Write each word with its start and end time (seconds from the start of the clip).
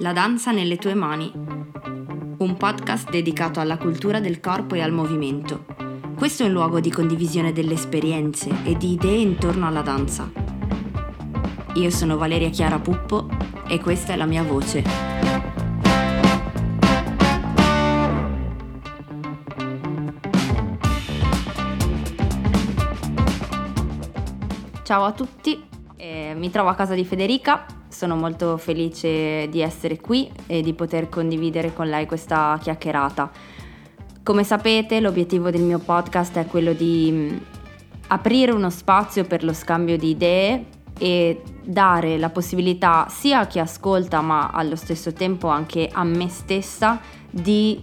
La 0.00 0.12
danza 0.12 0.52
nelle 0.52 0.76
tue 0.76 0.94
mani. 0.94 1.28
Un 1.34 2.56
podcast 2.56 3.10
dedicato 3.10 3.58
alla 3.58 3.76
cultura 3.76 4.20
del 4.20 4.38
corpo 4.38 4.76
e 4.76 4.80
al 4.80 4.92
movimento. 4.92 5.64
Questo 6.16 6.44
è 6.44 6.46
un 6.46 6.52
luogo 6.52 6.78
di 6.78 6.88
condivisione 6.88 7.52
delle 7.52 7.72
esperienze 7.72 8.48
e 8.62 8.76
di 8.76 8.92
idee 8.92 9.16
intorno 9.16 9.66
alla 9.66 9.82
danza. 9.82 10.30
Io 11.74 11.90
sono 11.90 12.16
Valeria 12.16 12.48
Chiara 12.48 12.78
Puppo 12.78 13.26
e 13.66 13.80
questa 13.80 14.12
è 14.12 14.16
la 14.16 14.26
mia 14.26 14.44
voce. 14.44 14.84
Ciao 24.84 25.02
a 25.02 25.12
tutti, 25.12 25.60
eh, 25.96 26.34
mi 26.36 26.50
trovo 26.50 26.68
a 26.68 26.76
casa 26.76 26.94
di 26.94 27.04
Federica, 27.04 27.66
sono 27.98 28.14
molto 28.14 28.56
felice 28.58 29.48
di 29.48 29.60
essere 29.60 29.98
qui 29.98 30.30
e 30.46 30.62
di 30.62 30.72
poter 30.72 31.08
condividere 31.08 31.74
con 31.74 31.88
lei 31.88 32.06
questa 32.06 32.56
chiacchierata. 32.62 33.28
Come 34.22 34.44
sapete 34.44 35.00
l'obiettivo 35.00 35.50
del 35.50 35.62
mio 35.62 35.80
podcast 35.80 36.38
è 36.38 36.46
quello 36.46 36.74
di 36.74 37.10
mh, 37.10 37.40
aprire 38.06 38.52
uno 38.52 38.70
spazio 38.70 39.24
per 39.24 39.42
lo 39.42 39.52
scambio 39.52 39.98
di 39.98 40.10
idee 40.10 40.66
e 40.96 41.42
dare 41.64 42.18
la 42.18 42.30
possibilità 42.30 43.08
sia 43.08 43.40
a 43.40 43.46
chi 43.48 43.58
ascolta 43.58 44.20
ma 44.20 44.50
allo 44.50 44.76
stesso 44.76 45.12
tempo 45.12 45.48
anche 45.48 45.88
a 45.92 46.04
me 46.04 46.28
stessa 46.28 47.00
di 47.28 47.82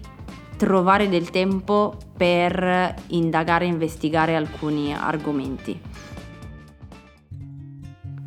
trovare 0.55 1.09
del 1.09 1.29
tempo 1.29 1.97
per 2.15 2.95
indagare 3.07 3.65
e 3.65 3.67
investigare 3.67 4.33
alcuni 4.37 4.95
argomenti. 4.95 5.77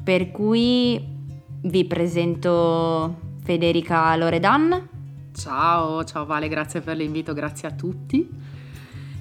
Per 0.04 0.30
cui 0.30 1.16
vi 1.62 1.84
presento 1.84 3.16
Federica 3.42 4.14
Loredan. 4.16 4.88
Ciao, 5.32 6.04
ciao 6.04 6.26
Vale, 6.26 6.48
grazie 6.48 6.80
per 6.80 6.96
l'invito, 6.96 7.32
grazie 7.32 7.68
a 7.68 7.72
tutti. 7.72 8.28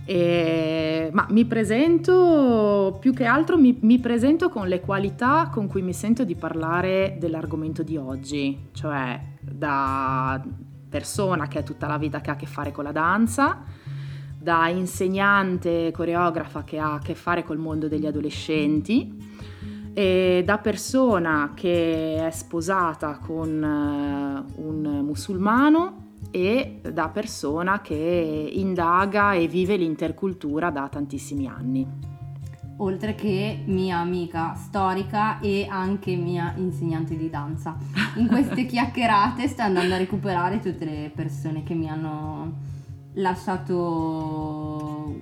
E, 0.06 1.10
ma 1.12 1.28
mi 1.32 1.46
presento, 1.46 2.98
più 3.00 3.14
che 3.14 3.26
altro 3.26 3.58
mi, 3.58 3.78
mi, 3.82 4.00
presento 4.00 4.50
con 4.50 4.68
le 4.68 4.80
qualità 4.80 5.50
con 5.52 5.68
cui 5.68 5.82
mi 5.82 5.94
sento 5.94 6.24
di 6.24 6.36
parlare 6.36 7.18
dell'argomento 7.20 7.84
di 7.84 7.98
oggi, 7.98 8.70
cioè 8.72 9.20
da 9.42 10.42
persona 10.90 11.48
che 11.48 11.58
ha 11.58 11.64
tutta 11.64 11.88
la 11.88 11.98
vita 11.98 12.22
che 12.22 12.30
ha 12.30 12.34
a 12.34 12.38
che 12.38 12.46
fare 12.46 12.72
con 12.72 12.86
la 12.86 12.94
danza, 12.94 13.64
da 14.40 14.70
insegnante 14.70 15.92
coreografa 15.92 16.64
che 16.64 16.80
ha 16.80 16.94
a 16.94 17.00
che 17.00 17.14
fare 17.14 17.44
col 17.44 17.58
mondo 17.58 17.90
degli 17.90 18.06
adolescenti 18.06 19.37
e 19.98 20.44
da 20.46 20.60
persona 20.60 21.54
che 21.56 22.24
è 22.24 22.30
sposata 22.30 23.18
con 23.18 23.50
uh, 23.50 24.62
un 24.62 25.02
musulmano 25.04 26.10
e 26.30 26.82
da 26.88 27.10
persona 27.10 27.82
che 27.82 28.52
indaga 28.54 29.34
e 29.34 29.48
vive 29.48 29.76
l'intercultura 29.76 30.70
da 30.70 30.88
tantissimi 30.88 31.48
anni. 31.48 31.88
Oltre 32.78 33.16
che 33.16 33.64
mia 33.66 33.98
amica 33.98 34.54
storica 34.54 35.40
e 35.40 35.66
anche 35.68 36.16
mia 36.16 36.54
insegnante 36.58 37.18
di 37.18 37.32
danza. 37.32 37.76
In 38.18 38.28
queste 38.28 38.68
chiacchierate 38.70 39.48
sto 39.48 39.64
andando 39.64 39.96
a 39.96 39.98
recuperare 39.98 40.60
tutte 40.60 40.86
le 40.86 41.12
persone 41.16 41.64
che 41.64 41.74
mi 41.74 41.90
hanno 41.90 42.54
lasciato 43.14 45.16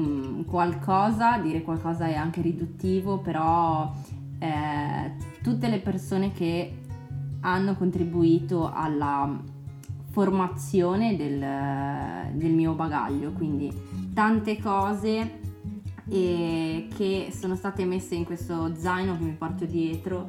mm, 0.00 0.44
qualcosa, 0.44 1.36
dire 1.36 1.60
qualcosa 1.60 2.06
è 2.06 2.14
anche 2.14 2.40
riduttivo, 2.40 3.18
però 3.18 3.92
eh, 4.42 5.12
tutte 5.40 5.68
le 5.68 5.78
persone 5.78 6.32
che 6.32 6.80
hanno 7.42 7.76
contribuito 7.76 8.68
alla 8.72 9.40
formazione 10.10 11.16
del, 11.16 11.38
del 12.36 12.52
mio 12.52 12.72
bagaglio, 12.72 13.30
quindi 13.30 13.72
tante 14.12 14.60
cose 14.60 15.40
e 16.08 16.88
che 16.94 17.32
sono 17.32 17.54
state 17.54 17.84
messe 17.84 18.16
in 18.16 18.24
questo 18.24 18.74
zaino 18.74 19.16
che 19.16 19.22
mi 19.22 19.32
porto 19.32 19.64
dietro 19.64 20.28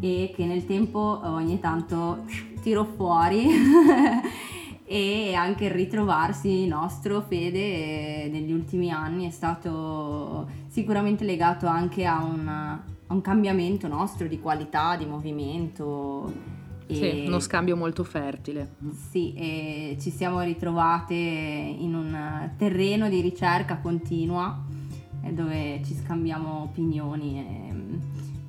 e 0.00 0.32
che 0.34 0.44
nel 0.44 0.66
tempo 0.66 1.20
ogni 1.22 1.60
tanto 1.60 2.24
tiro 2.62 2.84
fuori 2.84 3.46
e 4.84 5.34
anche 5.34 5.66
il 5.66 5.70
ritrovarsi 5.70 6.66
nostro 6.66 7.20
Fede 7.20 8.28
negli 8.28 8.50
ultimi 8.52 8.90
anni 8.90 9.28
è 9.28 9.30
stato 9.30 10.48
sicuramente 10.66 11.24
legato 11.24 11.66
anche 11.68 12.04
a 12.04 12.20
un, 13.12 13.16
un 13.16 13.20
cambiamento 13.20 13.86
nostro 13.88 14.26
di 14.26 14.40
qualità, 14.40 14.96
di 14.96 15.04
movimento. 15.04 16.32
E, 16.86 16.94
sì, 16.94 17.24
uno 17.26 17.38
scambio 17.38 17.76
molto 17.76 18.04
fertile. 18.04 18.76
Sì, 19.10 19.34
e 19.34 19.96
ci 20.00 20.10
siamo 20.10 20.40
ritrovate 20.40 21.14
in 21.14 21.94
un 21.94 22.50
terreno 22.56 23.08
di 23.08 23.20
ricerca 23.20 23.78
continua 23.78 24.64
dove 25.30 25.80
ci 25.84 25.94
scambiamo 25.94 26.62
opinioni. 26.62 27.61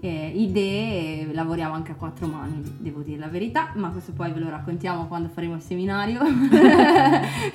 Eh, 0.05 0.33
idee 0.35 1.21
e 1.21 1.33
lavoriamo 1.33 1.75
anche 1.75 1.93
a 1.93 1.95
quattro 1.95 2.27
mani, 2.27 2.61
devo 2.79 3.03
dire 3.03 3.19
la 3.19 3.29
verità, 3.29 3.71
ma 3.75 3.87
questo 3.87 4.11
poi 4.11 4.33
ve 4.33 4.41
lo 4.41 4.49
raccontiamo 4.49 5.07
quando 5.07 5.29
faremo 5.29 5.55
il 5.55 5.61
seminario 5.61 6.19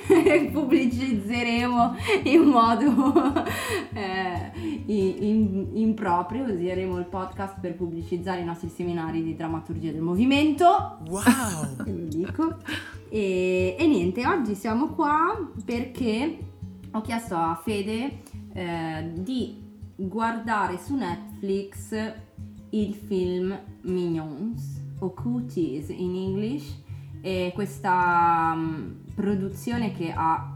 e 0.07 0.49
pubblicizzeremo 0.51 1.95
in 2.23 2.41
modo 2.41 3.45
eh, 3.93 4.51
in, 4.87 5.67
improprio, 5.73 6.45
useremo 6.45 6.97
il 6.97 7.05
podcast 7.05 7.59
per 7.59 7.75
pubblicizzare 7.75 8.41
i 8.41 8.45
nostri 8.45 8.69
seminari 8.69 9.21
di 9.21 9.35
drammaturgia 9.35 9.91
del 9.91 10.01
movimento. 10.01 10.97
Wow! 11.07 11.83
dico. 12.09 12.57
E, 13.09 13.75
e, 13.77 13.85
niente, 13.85 14.25
oggi 14.25 14.55
siamo 14.55 14.87
qua 14.87 15.37
perché 15.63 16.35
ho 16.89 17.01
chiesto 17.01 17.35
a 17.35 17.59
Fede 17.61 18.21
eh, 18.53 19.11
di 19.13 19.67
guardare 19.95 20.79
su 20.79 20.95
Netflix 20.95 22.27
il 22.71 22.93
film 22.93 23.57
Minions 23.81 24.81
o 24.99 25.13
Cooties 25.13 25.89
in 25.89 26.15
English 26.15 26.81
e 27.21 27.51
questa 27.53 28.53
um, 28.55 28.97
produzione 29.13 29.93
che 29.93 30.11
ha 30.15 30.55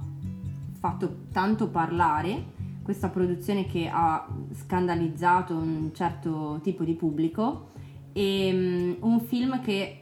fatto 0.79 1.25
tanto 1.31 1.69
parlare, 1.69 2.51
questa 2.83 3.09
produzione 3.09 3.65
che 3.65 3.89
ha 3.91 4.27
scandalizzato 4.53 5.55
un 5.55 5.91
certo 5.93 6.59
tipo 6.61 6.83
di 6.83 6.93
pubblico 6.93 7.69
e 8.13 8.97
um, 9.01 9.11
un 9.11 9.19
film 9.21 9.61
che 9.61 9.99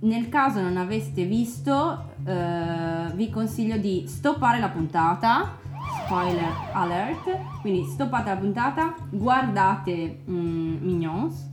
nel 0.00 0.28
caso 0.28 0.60
non 0.60 0.76
aveste 0.76 1.24
visto 1.24 2.14
uh, 2.24 3.14
vi 3.14 3.30
consiglio 3.30 3.76
di 3.76 4.04
stoppare 4.06 4.58
la 4.58 4.68
puntata 4.68 5.62
spoiler 6.04 6.52
alert. 6.72 7.60
Quindi 7.60 7.84
stoppate 7.84 8.30
la 8.30 8.36
puntata, 8.36 8.94
guardate 9.10 10.22
mm, 10.28 10.76
Mignons. 10.84 11.52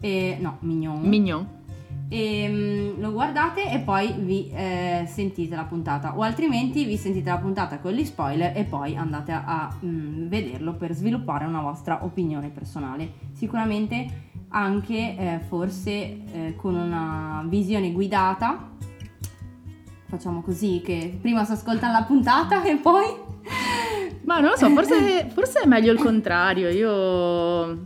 E, 0.00 0.36
no, 0.40 0.56
Mignon. 0.60 1.00
Mignon. 1.00 1.48
E, 2.08 2.48
mm, 2.48 3.00
lo 3.00 3.12
guardate 3.12 3.70
e 3.70 3.78
poi 3.78 4.12
vi 4.18 4.50
eh, 4.50 5.04
sentite 5.06 5.56
la 5.56 5.64
puntata 5.64 6.16
o 6.16 6.22
altrimenti 6.22 6.84
vi 6.84 6.96
sentite 6.96 7.30
la 7.30 7.38
puntata 7.38 7.78
con 7.78 7.92
gli 7.92 8.04
spoiler 8.04 8.56
e 8.56 8.64
poi 8.64 8.94
andate 8.96 9.32
a, 9.32 9.44
a 9.46 9.74
mm, 9.84 10.28
vederlo 10.28 10.74
per 10.74 10.92
sviluppare 10.92 11.46
una 11.46 11.62
vostra 11.62 12.04
opinione 12.04 12.50
personale 12.50 13.32
sicuramente 13.32 14.32
anche 14.48 15.16
eh, 15.16 15.40
forse 15.48 15.90
eh, 15.90 16.54
con 16.56 16.74
una 16.74 17.42
visione 17.48 17.90
guidata 17.90 18.72
facciamo 20.04 20.42
così 20.42 20.82
che 20.84 21.18
prima 21.20 21.44
si 21.44 21.52
ascolta 21.52 21.90
la 21.90 22.02
puntata 22.02 22.62
e 22.64 22.76
poi 22.76 23.23
ma 24.24 24.40
non 24.40 24.50
lo 24.50 24.56
so, 24.56 24.68
forse, 24.70 25.28
forse 25.32 25.60
è 25.60 25.66
meglio 25.66 25.92
il 25.92 25.98
contrario. 25.98 26.68
Io, 26.70 27.84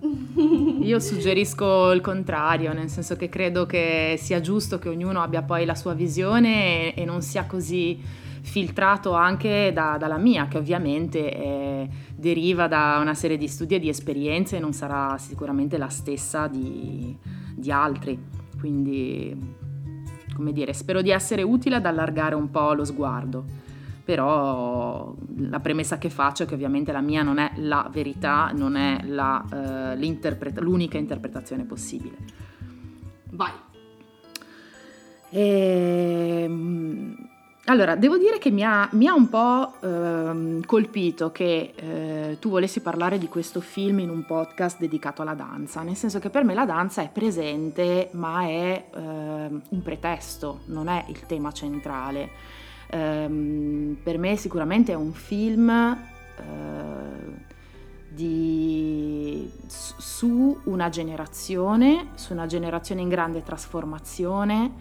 io, 0.80 1.00
suggerisco 1.00 1.90
il 1.90 2.00
contrario, 2.00 2.72
nel 2.72 2.88
senso 2.88 3.16
che 3.16 3.28
credo 3.28 3.66
che 3.66 4.14
sia 4.18 4.40
giusto 4.40 4.78
che 4.78 4.88
ognuno 4.88 5.20
abbia 5.20 5.42
poi 5.42 5.64
la 5.64 5.74
sua 5.74 5.94
visione 5.94 6.94
e, 6.94 7.02
e 7.02 7.04
non 7.04 7.22
sia 7.22 7.44
così 7.46 8.00
filtrato 8.40 9.12
anche 9.12 9.72
da, 9.74 9.96
dalla 9.98 10.16
mia, 10.16 10.46
che 10.46 10.58
ovviamente 10.58 11.28
è, 11.28 11.88
deriva 12.14 12.68
da 12.68 12.98
una 13.00 13.14
serie 13.14 13.36
di 13.36 13.48
studi 13.48 13.74
e 13.74 13.78
di 13.80 13.88
esperienze 13.88 14.56
e 14.56 14.60
non 14.60 14.72
sarà 14.72 15.18
sicuramente 15.18 15.76
la 15.76 15.88
stessa 15.88 16.46
di, 16.46 17.16
di 17.54 17.72
altri. 17.72 18.18
Quindi, 18.58 19.54
come 20.34 20.52
dire, 20.52 20.72
spero 20.72 21.02
di 21.02 21.10
essere 21.10 21.42
utile 21.42 21.76
ad 21.76 21.86
allargare 21.86 22.36
un 22.36 22.48
po' 22.48 22.72
lo 22.74 22.84
sguardo 22.84 23.66
però 24.08 25.14
la 25.36 25.60
premessa 25.60 25.98
che 25.98 26.08
faccio 26.08 26.44
è 26.44 26.46
che 26.46 26.54
ovviamente 26.54 26.92
la 26.92 27.02
mia 27.02 27.22
non 27.22 27.36
è 27.36 27.52
la 27.56 27.90
verità, 27.92 28.50
non 28.54 28.74
è 28.74 29.02
la, 29.04 29.44
uh, 29.46 30.62
l'unica 30.62 30.96
interpretazione 30.96 31.64
possibile. 31.64 32.16
Vai. 33.32 33.50
E, 35.28 36.42
ehm, 36.42 37.16
allora, 37.66 37.96
devo 37.96 38.16
dire 38.16 38.38
che 38.38 38.50
mi 38.50 38.64
ha, 38.64 38.88
mi 38.92 39.06
ha 39.06 39.12
un 39.12 39.28
po' 39.28 39.74
eh, 39.78 40.64
colpito 40.64 41.30
che 41.30 41.74
eh, 41.76 42.38
tu 42.40 42.48
volessi 42.48 42.80
parlare 42.80 43.18
di 43.18 43.28
questo 43.28 43.60
film 43.60 43.98
in 43.98 44.08
un 44.08 44.24
podcast 44.24 44.78
dedicato 44.78 45.20
alla 45.20 45.34
danza, 45.34 45.82
nel 45.82 45.96
senso 45.96 46.18
che 46.18 46.30
per 46.30 46.44
me 46.44 46.54
la 46.54 46.64
danza 46.64 47.02
è 47.02 47.10
presente, 47.12 48.08
ma 48.12 48.44
è 48.44 48.86
eh, 48.90 48.98
un 49.00 49.82
pretesto, 49.82 50.60
non 50.68 50.88
è 50.88 51.04
il 51.08 51.26
tema 51.26 51.52
centrale. 51.52 52.57
Ehm, 52.90 53.98
per 54.02 54.18
me 54.18 54.36
sicuramente 54.36 54.92
è 54.92 54.96
un 54.96 55.12
film 55.12 55.68
eh, 55.70 57.46
di, 58.08 59.50
su 59.66 60.58
una 60.64 60.88
generazione, 60.88 62.08
su 62.14 62.32
una 62.32 62.46
generazione 62.46 63.02
in 63.02 63.08
grande 63.08 63.42
trasformazione 63.42 64.72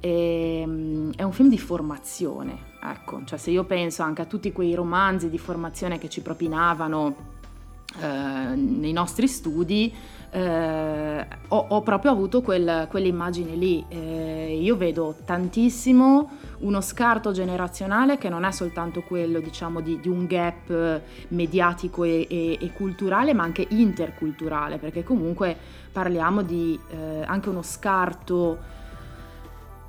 e, 0.00 0.60
ehm, 0.62 1.14
è 1.16 1.22
un 1.22 1.32
film 1.32 1.48
di 1.48 1.58
formazione, 1.58 2.56
ecco, 2.82 3.22
cioè 3.24 3.38
se 3.38 3.50
io 3.50 3.64
penso 3.64 4.02
anche 4.02 4.22
a 4.22 4.26
tutti 4.26 4.52
quei 4.52 4.74
romanzi 4.74 5.28
di 5.28 5.38
formazione 5.38 5.98
che 5.98 6.08
ci 6.08 6.20
propinavano 6.20 7.36
eh, 8.00 8.54
nei 8.54 8.92
nostri 8.92 9.26
studi, 9.26 9.92
eh, 10.30 11.26
ho, 11.48 11.66
ho, 11.68 11.82
proprio 11.82 12.10
avuto 12.12 12.42
quel, 12.42 12.86
quell'immagine 12.88 13.54
lì. 13.54 13.84
Eh, 13.88 14.58
io 14.60 14.76
vedo 14.76 15.16
tantissimo 15.24 16.30
uno 16.60 16.80
scarto 16.80 17.32
generazionale 17.32 18.18
che 18.18 18.28
non 18.28 18.44
è 18.44 18.52
soltanto 18.52 19.02
quello, 19.02 19.40
diciamo, 19.40 19.80
di, 19.80 20.00
di 20.00 20.08
un 20.08 20.26
gap 20.26 21.00
mediatico 21.28 22.04
e, 22.04 22.26
e, 22.28 22.58
e, 22.60 22.72
culturale, 22.72 23.34
ma 23.34 23.42
anche 23.42 23.66
interculturale, 23.68 24.78
perché 24.78 25.04
comunque 25.04 25.56
parliamo 25.92 26.42
di 26.42 26.78
eh, 26.90 27.22
anche 27.26 27.48
uno 27.48 27.62
scarto 27.62 28.58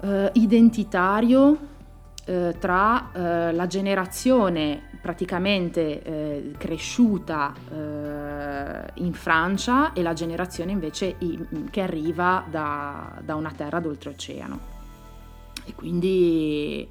eh, 0.02 0.30
identitario 0.34 1.58
eh, 2.26 2.56
tra 2.60 3.12
eh, 3.12 3.54
la 3.54 3.66
generazione 3.68 4.84
praticamente 5.02 6.04
eh, 6.04 6.52
cresciuta 6.58 7.54
eh, 7.72 8.92
in 8.96 9.14
Francia 9.14 9.94
e 9.94 10.02
la 10.02 10.14
generazione 10.14 10.72
invece 10.72 11.16
in, 11.20 11.70
che 11.72 11.82
arriva 11.82 12.44
da, 12.50 13.14
da, 13.24 13.36
una 13.36 13.52
terra 13.56 13.80
d'oltreoceano. 13.80 14.79
E 15.70 15.76
quindi 15.76 16.88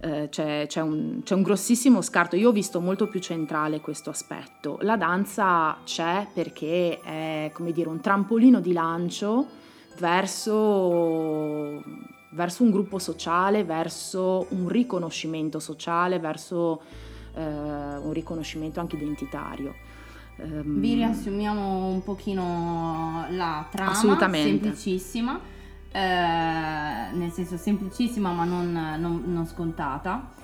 eh, 0.00 0.28
c'è, 0.30 0.66
c'è, 0.68 0.80
un, 0.80 1.20
c'è 1.22 1.34
un 1.34 1.42
grossissimo 1.42 2.02
scarto. 2.02 2.36
Io 2.36 2.50
ho 2.50 2.52
visto 2.52 2.80
molto 2.80 3.08
più 3.08 3.20
centrale 3.20 3.80
questo 3.80 4.10
aspetto. 4.10 4.78
La 4.82 4.96
danza 4.96 5.78
c'è 5.84 6.26
perché 6.32 7.00
è 7.00 7.50
come 7.52 7.72
dire 7.72 7.88
un 7.88 8.00
trampolino 8.00 8.60
di 8.60 8.72
lancio 8.72 9.46
verso 9.98 11.82
verso 12.32 12.62
un 12.62 12.70
gruppo 12.70 12.98
sociale, 12.98 13.64
verso 13.64 14.46
un 14.50 14.68
riconoscimento 14.68 15.58
sociale, 15.58 16.18
verso 16.18 16.80
eh, 17.34 17.42
un 17.42 18.12
riconoscimento 18.12 18.80
anche 18.80 18.96
identitario. 18.96 19.74
Um, 20.36 20.80
Vi 20.80 20.94
riassumiamo 20.94 21.86
un 21.86 22.02
pochino 22.02 23.26
la 23.30 23.66
trama, 23.70 23.90
Assolutamente. 23.90 24.48
semplicissima, 24.48 25.38
eh, 25.92 25.98
nel 25.98 27.30
senso 27.30 27.56
semplicissima 27.56 28.32
ma 28.32 28.44
non, 28.44 28.72
non, 28.98 29.22
non 29.26 29.46
scontata. 29.46 30.38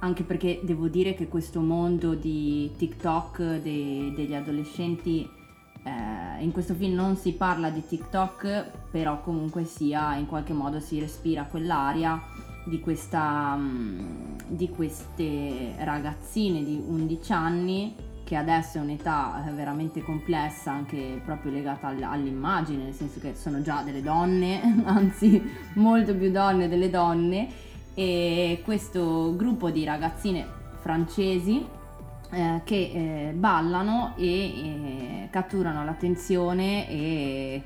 Anche 0.00 0.22
perché 0.22 0.60
devo 0.62 0.86
dire 0.86 1.14
che 1.14 1.26
questo 1.26 1.60
mondo 1.60 2.14
di 2.14 2.72
TikTok 2.76 3.56
dei, 3.60 4.12
degli 4.14 4.34
adolescenti 4.34 5.28
eh, 5.82 6.42
in 6.42 6.52
questo 6.52 6.74
film 6.74 6.94
non 6.94 7.16
si 7.16 7.32
parla 7.32 7.70
di 7.70 7.84
TikTok, 7.84 8.70
però 8.90 9.20
comunque 9.22 9.64
sia 9.64 10.14
in 10.16 10.26
qualche 10.26 10.52
modo 10.52 10.78
si 10.80 11.00
respira 11.00 11.44
quell'aria 11.44 12.20
di, 12.64 12.80
questa, 12.80 13.56
mm, 13.56 14.00
di 14.46 14.68
queste 14.68 15.74
ragazzine 15.78 16.62
di 16.62 16.80
11 16.86 17.32
anni 17.32 17.94
che 18.28 18.36
adesso 18.36 18.76
è 18.76 18.82
un'età 18.82 19.42
eh, 19.48 19.52
veramente 19.52 20.02
complessa 20.02 20.70
anche 20.70 21.18
proprio 21.24 21.50
legata 21.50 21.86
all'immagine, 21.86 22.84
nel 22.84 22.92
senso 22.92 23.20
che 23.20 23.34
sono 23.34 23.62
già 23.62 23.80
delle 23.80 24.02
donne, 24.02 24.60
anzi 24.84 25.42
molto 25.76 26.14
più 26.14 26.30
donne 26.30 26.68
delle 26.68 26.90
donne. 26.90 27.48
E 27.94 28.60
questo 28.64 29.34
gruppo 29.34 29.70
di 29.70 29.82
ragazzine 29.82 30.46
francesi 30.80 31.66
eh, 32.30 32.60
che 32.64 33.30
eh, 33.30 33.32
ballano 33.32 34.12
e 34.16 34.26
eh, 34.26 35.28
catturano 35.30 35.82
l'attenzione 35.82 36.86
e 36.86 37.62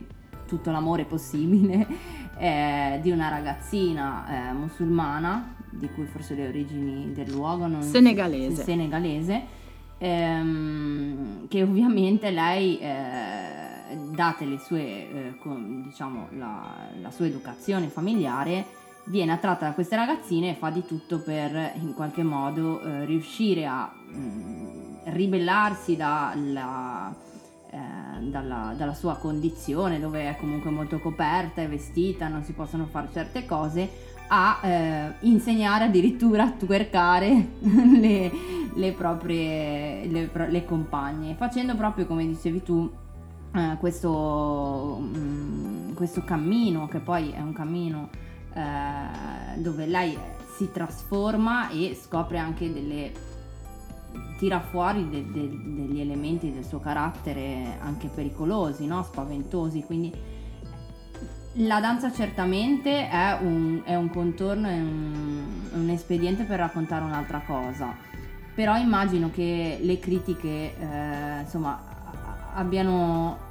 tutto 0.46 0.70
l'amore 0.70 1.06
possibile 1.06 1.86
eh, 2.38 3.00
di 3.02 3.10
una 3.10 3.28
ragazzina 3.28 4.50
eh, 4.50 4.52
musulmana, 4.52 5.56
di 5.70 5.88
cui 5.88 6.04
forse 6.04 6.36
le 6.36 6.46
origini 6.46 7.12
del 7.12 7.32
luogo 7.32 7.66
non 7.66 7.82
senegalese, 7.82 8.62
senegalese 8.62 9.60
ehm, 10.02 11.49
che 11.49 11.62
ovviamente 11.62 12.31
lei 12.31 12.78
date 12.78 14.44
le 14.44 14.58
sue, 14.58 15.37
con, 15.40 15.82
diciamo, 15.84 16.28
la, 16.32 16.88
la 17.00 17.10
sua 17.10 17.26
educazione 17.26 17.88
familiare 17.88 18.81
viene 19.04 19.32
attratta 19.32 19.66
da 19.66 19.72
queste 19.72 19.96
ragazzine 19.96 20.50
e 20.50 20.54
fa 20.54 20.70
di 20.70 20.84
tutto 20.84 21.20
per 21.20 21.72
in 21.75 21.93
qualche 21.94 22.22
modo 22.22 22.81
eh, 22.81 23.04
riuscire 23.04 23.66
a 23.66 23.93
mh, 23.93 24.16
mm, 24.16 24.96
ribellarsi 25.06 25.96
dalla, 25.96 27.12
eh, 27.70 28.20
dalla, 28.20 28.75
dalla, 28.76 28.94
sua 28.94 29.16
condizione 29.16 29.98
dove 29.98 30.28
è 30.28 30.37
comunque 30.37 30.70
molto 30.70 31.00
coperta 31.00 31.62
e 31.62 31.66
vestita, 31.66 32.28
non 32.28 32.44
si 32.44 32.52
possono 32.52 32.87
fare 32.87 33.08
certe 33.12 33.44
cose, 33.44 33.90
a 34.34 34.61
eh, 34.62 35.12
insegnare 35.20 35.84
addirittura 35.84 36.44
a 36.44 36.50
twerkare 36.52 37.49
le, 37.61 38.32
le 38.75 38.93
proprie 38.93 40.06
le, 40.06 40.31
le 40.49 40.64
compagne, 40.64 41.34
facendo 41.34 41.76
proprio 41.76 42.06
come 42.06 42.26
dicevi 42.26 42.62
tu 42.62 42.90
eh, 43.55 43.76
questo, 43.79 44.99
mh, 45.00 45.19
mm, 45.19 45.93
questo 45.93 46.23
cammino 46.25 46.88
che 46.88 47.00
poi 47.00 47.31
è 47.31 47.40
un 47.43 47.52
cammino 47.52 48.08
eh, 48.55 49.61
dove 49.61 49.84
lei 49.84 50.17
si 50.56 50.70
trasforma 50.73 51.69
e 51.69 51.94
scopre 52.00 52.38
anche 52.38 52.73
delle 52.73 53.12
tira 54.38 54.61
fuori 54.61 55.11
de, 55.11 55.31
de, 55.31 55.49
degli 55.49 56.00
elementi 56.00 56.50
del 56.50 56.64
suo 56.64 56.81
carattere 56.81 57.76
anche 57.81 58.08
pericolosi, 58.08 58.87
no? 58.87 59.02
spaventosi, 59.02 59.82
quindi 59.82 60.11
la 61.54 61.81
danza 61.81 62.10
certamente 62.12 63.08
è 63.08 63.38
un, 63.40 63.82
è 63.84 63.94
un 63.94 64.08
contorno, 64.08 64.69
è 64.69 64.78
un, 64.78 65.44
un, 65.72 65.88
espediente 65.90 66.44
per 66.44 66.58
raccontare 66.58 67.04
un'altra 67.04 67.43
cosa, 67.46 67.94
però 68.54 68.76
immagino 68.76 69.31
che 69.31 69.78
le 69.81 69.99
critiche 69.99 70.75
eh, 70.78 71.40
insomma 71.40 71.81
abbiano 72.54 73.50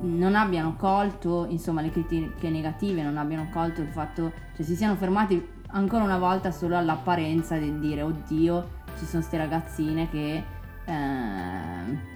non 0.00 0.34
abbiano 0.34 0.74
colto, 0.76 1.46
insomma, 1.48 1.80
le 1.80 1.90
critiche 1.90 2.50
negative, 2.50 3.02
non 3.02 3.16
abbiano 3.16 3.48
colto 3.52 3.80
il 3.80 3.88
fatto, 3.88 4.32
cioè 4.54 4.64
si 4.64 4.74
siano 4.74 4.96
fermati 4.96 5.54
ancora 5.68 6.04
una 6.04 6.18
volta 6.18 6.50
solo 6.50 6.76
all'apparenza 6.76 7.56
di 7.56 7.78
dire 7.78 8.02
oddio, 8.02 8.68
ci 8.98 9.04
sono 9.04 9.20
queste 9.20 9.36
ragazzine 9.36 10.08
che 10.10 10.42
eh, 10.84 12.14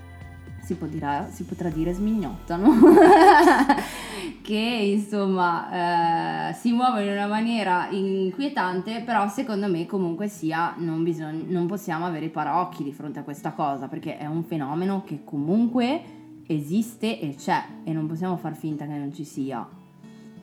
si, 0.75 0.89
dire, 0.89 1.29
si, 1.31 1.45
potrà 1.45 1.69
dire 1.69 1.93
smignottano, 1.93 2.71
che 4.43 4.55
insomma 4.55 6.51
eh, 6.51 6.55
si 6.55 6.73
muovono 6.73 7.03
in 7.03 7.11
una 7.11 7.27
maniera 7.27 7.89
inquietante, 7.91 9.03
però 9.05 9.29
secondo 9.29 9.69
me 9.69 9.87
comunque 9.87 10.29
sia 10.29 10.75
non, 10.79 11.03
bisogna, 11.03 11.43
non 11.49 11.67
possiamo 11.67 12.07
avere 12.07 12.27
i 12.27 12.31
paraocchi 12.31 12.85
di 12.85 12.93
fronte 12.93 13.19
a 13.19 13.23
questa 13.23 13.53
cosa, 13.53 13.89
perché 13.89 14.17
è 14.17 14.27
un 14.27 14.45
fenomeno 14.45 15.03
che 15.05 15.25
comunque 15.25 16.19
esiste 16.47 17.19
e 17.21 17.35
c'è 17.37 17.63
e 17.85 17.93
non 17.93 18.07
possiamo 18.07 18.37
far 18.37 18.55
finta 18.55 18.87
che 18.87 18.95
non 18.95 19.13
ci 19.13 19.25
sia. 19.25 19.67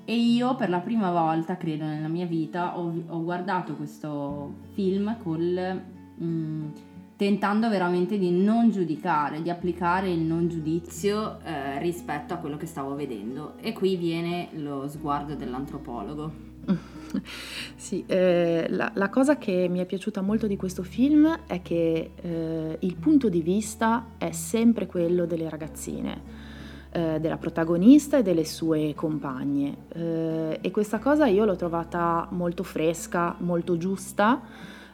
E 0.03 0.15
io 0.15 0.55
per 0.55 0.69
la 0.69 0.79
prima 0.79 1.11
volta, 1.11 1.57
credo, 1.57 1.85
nella 1.85 2.07
mia 2.07 2.25
vita 2.25 2.77
ho, 2.77 2.93
ho 3.07 3.23
guardato 3.23 3.75
questo 3.75 4.53
film 4.73 5.17
col, 5.21 5.81
mm, 6.21 6.65
tentando 7.17 7.67
veramente 7.67 8.17
di 8.19 8.29
non 8.29 8.69
giudicare, 8.69 9.41
di 9.41 9.49
applicare 9.49 10.09
il 10.09 10.19
non 10.19 10.47
giudizio 10.47 11.39
eh, 11.43 11.79
rispetto 11.79 12.35
a 12.35 12.37
quello 12.37 12.57
che 12.57 12.67
stavo 12.67 12.93
vedendo. 12.93 13.55
E 13.59 13.73
qui 13.73 13.95
viene 13.95 14.49
lo 14.53 14.87
sguardo 14.87 15.35
dell'antropologo. 15.35 16.45
Sì, 17.75 18.03
eh, 18.05 18.67
la, 18.69 18.91
la, 18.93 19.09
cosa 19.09 19.37
che 19.37 19.67
mi 19.69 19.79
è 19.79 19.85
piaciuta 19.85 20.19
molto 20.21 20.45
di 20.45 20.57
questo 20.57 20.83
film 20.83 21.43
è 21.47 21.61
che 21.61 22.11
eh, 22.19 22.77
il 22.77 22.95
punto 22.95 23.29
di 23.29 23.41
vista 23.41 24.07
è 24.17 24.31
sempre 24.31 24.87
quello 24.87 25.25
delle 25.25 25.49
ragazzine, 25.49 26.21
eh, 26.91 27.19
della 27.21 27.37
protagonista 27.37 28.17
e 28.17 28.23
delle 28.23 28.43
sue 28.43 28.93
compagne. 28.93 29.77
Eh, 29.93 30.59
e 30.61 30.69
questa 30.71 30.99
cosa 30.99 31.27
io 31.27 31.45
l'ho 31.45 31.55
trovata 31.55 32.27
molto 32.31 32.63
fresca, 32.63 33.35
molto 33.39 33.77
giusta. 33.77 34.41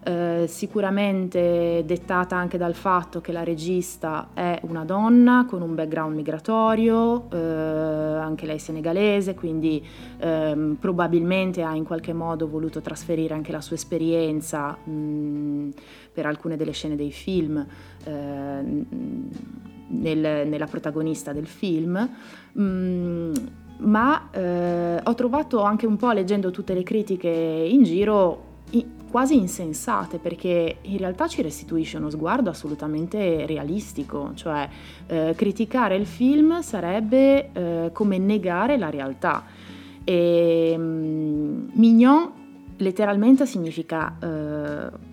Eh, 0.04 0.46
sicuramente 0.48 1.84
dettata 1.86 2.36
anche 2.36 2.58
dal 2.58 2.74
fatto 2.74 3.22
che 3.22 3.32
la 3.32 3.44
regista 3.44 4.30
è 4.34 4.60
una 4.64 4.84
donna 4.84 5.46
con 5.48 5.62
un 5.62 5.76
background 5.76 6.16
migratorio, 6.16 7.30
eh, 7.32 7.38
anche 7.38 8.46
lei 8.46 8.60
senegalese, 8.60 9.34
quindi 9.34 9.86
ehm, 10.20 10.78
probabilmente 10.80 11.64
ha 11.64 11.74
in 11.76 11.84
qualche 11.84 12.14
modo 12.14 12.48
voluto 12.48 12.82
trasferire 12.82 13.34
anche 13.34 13.52
la 13.52 13.62
sua 13.62 13.76
esperienza 13.76 14.72
mh, 14.72 15.70
per 16.12 16.26
alcune 16.26 16.58
delle 16.58 16.72
scene 16.72 16.96
dei 16.96 17.12
film. 17.12 17.66
Eh, 18.04 19.22
nel, 19.86 20.48
nella 20.48 20.66
protagonista 20.66 21.34
del 21.34 21.46
film, 21.46 22.10
mh, 22.54 23.32
ma 23.80 24.30
eh, 24.32 25.00
ho 25.04 25.14
trovato 25.14 25.62
anche 25.62 25.86
un 25.86 25.98
po' 25.98 26.12
leggendo 26.12 26.52
tutte 26.52 26.74
le 26.74 26.84
critiche 26.84 27.30
in 27.30 27.84
giro 27.84 28.52
quasi 29.14 29.38
insensate 29.38 30.18
perché 30.18 30.78
in 30.82 30.98
realtà 30.98 31.28
ci 31.28 31.44
restituisce 31.44 31.98
uno 31.98 32.10
sguardo 32.10 32.50
assolutamente 32.50 33.46
realistico, 33.46 34.32
cioè 34.34 34.68
eh, 35.06 35.34
criticare 35.36 35.96
il 35.96 36.08
film 36.08 36.62
sarebbe 36.62 37.52
eh, 37.54 37.90
come 37.94 38.18
negare 38.18 38.76
la 38.76 38.90
realtà. 38.90 39.44
E, 40.04 40.74
um, 40.76 41.70
mignon 41.74 42.32
letteralmente 42.78 43.46
significa 43.46 44.18
eh, 44.20 45.12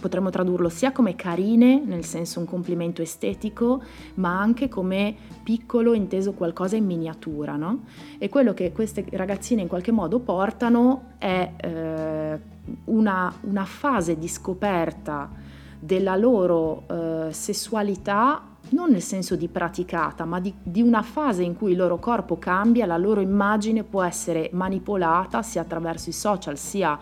potremmo 0.00 0.30
tradurlo 0.30 0.68
sia 0.68 0.90
come 0.90 1.14
carine, 1.14 1.80
nel 1.84 2.04
senso 2.04 2.40
un 2.40 2.46
complimento 2.46 3.02
estetico, 3.02 3.82
ma 4.14 4.40
anche 4.40 4.68
come 4.68 5.14
piccolo, 5.42 5.94
inteso 5.94 6.32
qualcosa 6.32 6.76
in 6.76 6.86
miniatura, 6.86 7.56
no? 7.56 7.84
E 8.18 8.28
quello 8.28 8.52
che 8.54 8.72
queste 8.72 9.04
ragazzine 9.12 9.62
in 9.62 9.68
qualche 9.68 9.92
modo 9.92 10.18
portano 10.18 11.12
è 11.18 11.52
eh, 11.56 12.40
una, 12.84 13.32
una, 13.42 13.64
fase 13.64 14.18
di 14.18 14.28
scoperta 14.28 15.30
della 15.78 16.16
loro 16.16 16.84
eh, 16.88 17.32
sessualità 17.32 18.44
non 18.70 18.90
nel 18.90 19.02
senso 19.02 19.36
di 19.36 19.48
praticata, 19.48 20.24
ma 20.24 20.38
di, 20.38 20.52
di, 20.62 20.82
una 20.82 21.02
fase 21.02 21.42
in 21.42 21.56
cui 21.56 21.72
il 21.72 21.76
loro 21.76 21.98
corpo 21.98 22.38
cambia, 22.38 22.86
la 22.86 22.98
loro 22.98 23.20
immagine 23.20 23.82
può 23.82 24.02
essere 24.02 24.50
manipolata 24.52 25.42
sia 25.42 25.62
attraverso 25.62 26.10
i 26.10 26.12
social 26.12 26.56
sia 26.56 26.98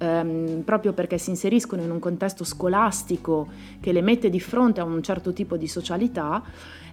ehm, 0.00 0.62
proprio 0.64 0.92
perché 0.92 1.18
si 1.18 1.30
inseriscono 1.30 1.82
in 1.82 1.90
un 1.90 1.98
contesto 1.98 2.42
scolastico 2.44 3.48
che 3.80 3.92
le 3.92 4.00
mette 4.00 4.30
di 4.30 4.40
fronte 4.40 4.80
a 4.80 4.84
un 4.84 5.02
certo 5.02 5.32
tipo 5.32 5.56
di 5.56 5.68
socialità 5.68 6.42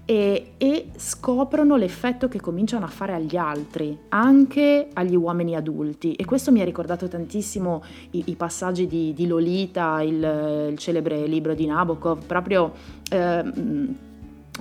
e, 0.10 0.54
e, 0.58 0.88
scoprono 0.96 1.76
l'effetto 1.76 2.30
che 2.30 2.40
cominciano 2.40 2.86
a 2.86 2.88
fare 2.88 3.14
agli 3.14 3.36
altri, 3.36 3.98
anche 4.08 4.88
agli 4.94 5.16
uomini 5.16 5.54
adulti. 5.54 6.14
E 6.14 6.24
questo 6.24 6.50
mi 6.54 6.62
ha 6.62 6.64
ricordato 6.64 7.10
tantissimo 7.10 7.84
i, 8.12 8.24
i 8.28 8.36
passaggi 8.36 8.88
di, 8.88 9.14
di 9.14 9.28
Lolita, 9.28 10.02
il, 10.02 10.70
il, 10.72 10.78
celebre 10.78 11.28
libro 11.28 11.54
di 11.54 11.66
Nabokov, 11.66 12.24
proprio 12.26 12.72
eh, 13.12 13.44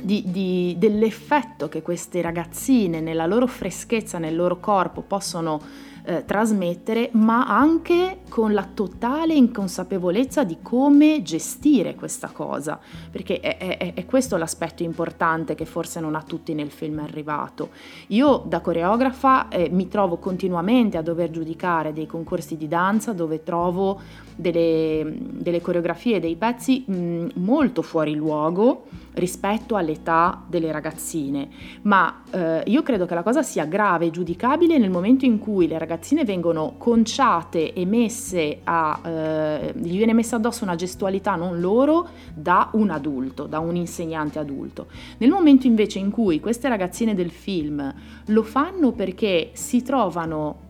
di, 0.03 0.25
di, 0.27 0.75
dell'effetto 0.79 1.69
che 1.69 1.81
queste 1.81 2.21
ragazzine 2.23 3.01
nella 3.01 3.27
loro 3.27 3.47
freschezza, 3.47 4.19
nel 4.19 4.35
loro 4.35 4.59
corpo 4.59 5.03
possono 5.03 5.61
eh, 6.07 6.25
trasmettere, 6.25 7.11
ma 7.13 7.47
anche 7.47 8.21
con 8.29 8.55
la 8.55 8.67
totale 8.73 9.35
inconsapevolezza 9.35 10.45
di 10.45 10.59
come 10.63 11.23
gestire 11.23 11.97
questa 11.97 12.29
cosa, 12.29 12.79
perché 13.11 13.41
è, 13.41 13.57
è, 13.59 13.95
è 13.95 14.05
questo 14.07 14.37
l'aspetto 14.37 14.85
importante 14.85 15.55
che 15.57 15.65
forse 15.65 15.99
non 15.99 16.15
a 16.15 16.23
tutti 16.23 16.55
nel 16.55 16.71
film 16.71 17.01
è 17.01 17.03
arrivato. 17.03 17.71
Io 18.09 18.43
da 18.47 18.61
coreografa 18.61 19.49
eh, 19.49 19.69
mi 19.71 19.89
trovo 19.89 20.19
continuamente 20.19 20.97
a 20.97 21.03
dover 21.03 21.31
giudicare 21.31 21.93
dei 21.93 22.07
concorsi 22.07 22.57
di 22.57 22.69
danza 22.69 23.13
dove 23.13 23.43
trovo 23.43 24.01
delle, 24.37 25.17
delle 25.19 25.61
coreografie, 25.61 26.21
dei 26.21 26.37
pezzi 26.37 26.85
mh, 26.87 27.27
molto 27.37 27.83
fuori 27.83 28.15
luogo 28.15 28.85
rispetto 29.15 29.77
all'età 29.77 30.45
delle 30.47 30.71
ragazzine, 30.71 31.49
ma 31.83 32.23
eh, 32.31 32.63
io 32.67 32.83
credo 32.83 33.07
che 33.07 33.15
la 33.15 33.23
cosa 33.23 33.43
sia 33.43 33.65
grave 33.65 34.07
e 34.07 34.11
giudicabile 34.11 34.77
nel 34.77 34.91
momento 34.91 35.25
in 35.25 35.39
cui 35.39 35.67
le 35.67 35.79
ragazzine 35.79 36.25
vengono 36.25 36.75
conciate 36.77 37.73
e 37.73 37.87
messe 37.87 38.61
a, 38.65 39.01
eh, 39.03 39.73
gli 39.75 39.97
viene 39.97 40.13
messa 40.13 40.37
addosso 40.37 40.65
una 40.65 40.75
gestualità 40.75 41.35
non 41.35 41.61
loro 41.61 42.09
da 42.35 42.69
un 42.75 42.91
adulto, 42.91 43.47
da 43.47 43.59
un 43.59 43.75
insegnante 43.75 44.39
adulto. 44.39 44.89
Nel 45.17 45.31
momento 45.31 45.67
invece 45.67 45.99
in 45.99 46.11
cui 46.11 46.39
queste 46.39 46.69
ragazzine 46.69 47.15
del 47.15 47.31
film 47.31 47.95
lo 48.27 48.43
fanno 48.43 48.93
perché 48.93 49.51
si 49.55 49.83
trovano 49.83 50.65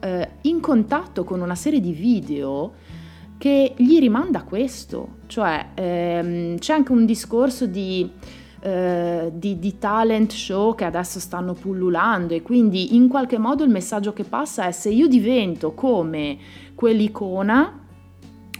eh, 0.00 0.28
in 0.42 0.60
contatto 0.60 1.24
con 1.24 1.40
una 1.40 1.54
serie 1.54 1.80
di 1.80 1.92
video 1.92 2.72
che 3.38 3.74
gli 3.76 3.98
rimanda 4.00 4.42
questo, 4.42 5.18
cioè 5.26 5.68
ehm, 5.74 6.58
c'è 6.58 6.72
anche 6.72 6.92
un 6.92 7.06
discorso 7.06 7.66
di, 7.66 8.10
eh, 8.60 9.30
di, 9.32 9.58
di, 9.60 9.78
talent 9.78 10.32
show 10.32 10.74
che 10.74 10.84
adesso 10.84 11.20
stanno 11.20 11.54
pullulando 11.54 12.34
e 12.34 12.42
quindi 12.42 12.96
in 12.96 13.08
qualche 13.08 13.38
modo 13.38 13.62
il 13.62 13.70
messaggio 13.70 14.12
che 14.12 14.24
passa 14.24 14.66
è 14.66 14.72
se 14.72 14.90
io 14.90 15.06
divento 15.06 15.72
come 15.72 16.36
quell'icona, 16.74 17.86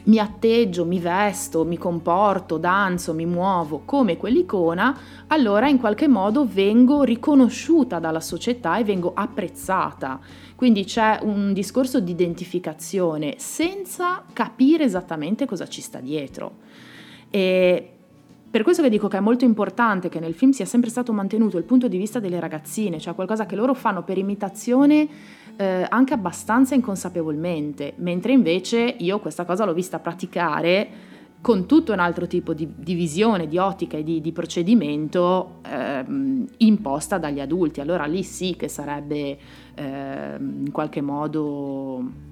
mi 0.05 0.19
atteggio, 0.19 0.87
mi 0.87 1.01
vesto, 1.01 1.65
mi 1.65 1.77
comporto, 1.77 2.57
danzo, 2.57 3.13
mi 3.13 3.27
muovo 3.27 3.83
come 3.85 4.17
quell'icona, 4.17 4.97
allora 5.27 5.69
in 5.69 5.79
qualche 5.79 6.09
modo 6.09 6.47
vengo 6.47 7.03
riconosciuta 7.03 7.99
dalla 7.99 8.21
società 8.21 8.79
e 8.79 8.85
vengo 8.85 9.13
apprezzata. 9.15 10.19
Quindi 10.59 10.83
c'è 10.83 11.21
un 11.23 11.53
discorso 11.53 12.01
di 12.01 12.11
identificazione 12.11 13.35
senza 13.37 14.25
capire 14.33 14.83
esattamente 14.83 15.47
cosa 15.47 15.69
ci 15.69 15.81
sta 15.81 16.01
dietro. 16.01 16.57
E 17.31 17.91
per 18.51 18.65
questo 18.65 18.83
che 18.83 18.89
dico 18.89 19.07
che 19.07 19.19
è 19.19 19.21
molto 19.21 19.45
importante 19.45 20.09
che 20.09 20.19
nel 20.19 20.35
film 20.35 20.51
sia 20.51 20.65
sempre 20.65 20.91
stato 20.91 21.13
mantenuto 21.13 21.59
il 21.59 21.63
punto 21.63 21.87
di 21.87 21.97
vista 21.97 22.19
delle 22.19 22.41
ragazzine, 22.41 22.99
cioè 22.99 23.15
qualcosa 23.15 23.47
che 23.47 23.55
loro 23.55 23.73
fanno 23.73 24.03
per 24.03 24.19
imitazione 24.19 25.09
eh, 25.55 25.87
anche 25.89 26.15
abbastanza 26.15 26.75
inconsapevolmente, 26.75 27.93
mentre 27.99 28.33
invece 28.33 28.97
io 28.99 29.21
questa 29.21 29.45
cosa 29.45 29.65
l'ho 29.65 29.75
vista 29.75 30.01
praticare 30.01 30.89
con 31.41 31.67
tutto 31.67 31.93
un 31.93 32.01
altro 32.01 32.27
tipo 32.27 32.53
di, 32.53 32.69
di 32.77 32.95
visione, 32.95 33.47
di 33.47 33.59
ottica 33.59 33.97
e 33.97 34.03
di, 34.03 34.21
di 34.21 34.33
procedimento 34.33 35.61
ehm, 35.67 36.47
imposta 36.59 37.19
dagli 37.19 37.41
adulti. 37.41 37.81
Allora 37.81 38.05
lì 38.07 38.23
sì 38.23 38.57
che 38.57 38.69
sarebbe 38.69 39.39
ehm, 39.75 40.67
in 40.67 40.73
qualche 40.73 41.01
modo 41.01 42.27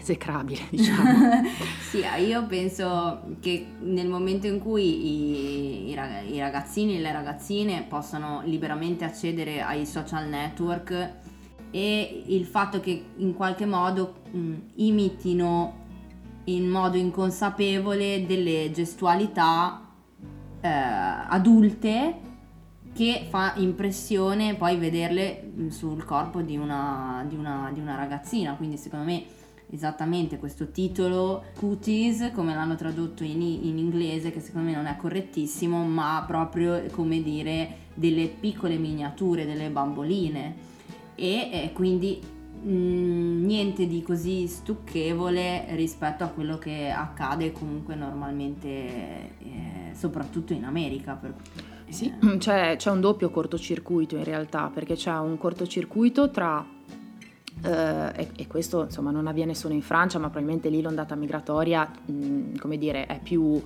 esecrabile, 0.00 0.62
diciamo. 0.70 1.42
sì, 1.90 2.02
io 2.26 2.46
penso 2.46 3.36
che 3.40 3.66
nel 3.80 4.08
momento 4.08 4.46
in 4.46 4.60
cui 4.60 5.90
i, 5.90 5.90
i, 5.90 6.38
ragazzini 6.38 6.96
e 6.96 7.00
le 7.00 7.12
ragazzine 7.12 7.84
possano 7.88 8.42
liberamente 8.44 9.04
accedere 9.04 9.60
ai 9.60 9.84
social 9.84 10.28
network 10.28 11.12
e 11.72 12.22
il 12.26 12.44
fatto 12.46 12.80
che 12.80 13.04
in 13.16 13.34
qualche 13.34 13.66
modo 13.66 14.14
mh, 14.30 14.54
imitino 14.76 15.84
in 16.46 16.68
modo 16.68 16.96
inconsapevole 16.96 18.26
delle 18.26 18.70
gestualità 18.72 19.86
eh, 20.60 20.68
adulte 20.68 22.24
che 22.92 23.26
fa 23.28 23.52
impressione 23.56 24.54
poi 24.54 24.76
vederle 24.78 25.52
mm, 25.54 25.68
sul 25.68 26.04
corpo 26.04 26.40
di 26.40 26.56
una, 26.56 27.24
di 27.28 27.36
una, 27.36 27.70
di 27.72 27.80
una 27.80 27.94
ragazzina. 27.94 28.54
Quindi 28.54 28.76
secondo 28.78 29.04
me 29.04 29.24
esattamente 29.70 30.38
questo 30.38 30.70
titolo 30.70 31.44
Cuties 31.58 32.30
come 32.32 32.54
l'hanno 32.54 32.76
tradotto 32.76 33.24
in, 33.24 33.42
in, 33.42 33.78
inglese 33.78 34.30
che 34.30 34.40
secondo 34.40 34.70
me 34.70 34.76
non 34.76 34.86
è 34.86 34.96
correttissimo 34.96 35.84
ma 35.84 36.22
proprio 36.24 36.84
come 36.92 37.20
dire 37.20 37.78
delle 37.94 38.28
piccole 38.28 38.76
miniature 38.76 39.44
delle 39.44 39.68
bamboline 39.68 40.54
e 41.16 41.50
eh, 41.50 41.72
quindi 41.72 42.20
Mm, 42.64 43.44
niente 43.44 43.86
di 43.86 44.02
così 44.02 44.46
stucchevole 44.46 45.66
rispetto 45.70 46.24
a 46.24 46.28
quello 46.28 46.58
che 46.58 46.90
accade 46.90 47.52
comunque 47.52 47.94
normalmente, 47.94 48.66
eh, 48.68 49.94
soprattutto 49.94 50.52
in 50.52 50.64
America. 50.64 51.14
Per, 51.14 51.34
eh. 51.86 51.92
Sì, 51.92 52.12
c'è, 52.38 52.76
c'è 52.76 52.90
un 52.90 53.00
doppio 53.00 53.30
cortocircuito 53.30 54.16
in 54.16 54.24
realtà, 54.24 54.70
perché 54.72 54.94
c'è 54.94 55.16
un 55.18 55.36
cortocircuito 55.38 56.30
tra 56.30 56.74
Uh, 57.58 58.12
e, 58.14 58.28
e, 58.36 58.46
questo 58.46 58.82
insomma 58.82 59.10
non 59.10 59.26
avviene 59.26 59.54
solo 59.54 59.72
in 59.72 59.80
Francia, 59.80 60.18
ma 60.18 60.28
probabilmente 60.28 60.68
lì 60.68 60.82
l'ondata 60.82 61.14
migratoria, 61.14 61.90
mh, 62.04 62.12
mm, 62.12 62.56
come 62.58 62.76
dire, 62.76 63.06
è 63.06 63.18
più 63.18 63.60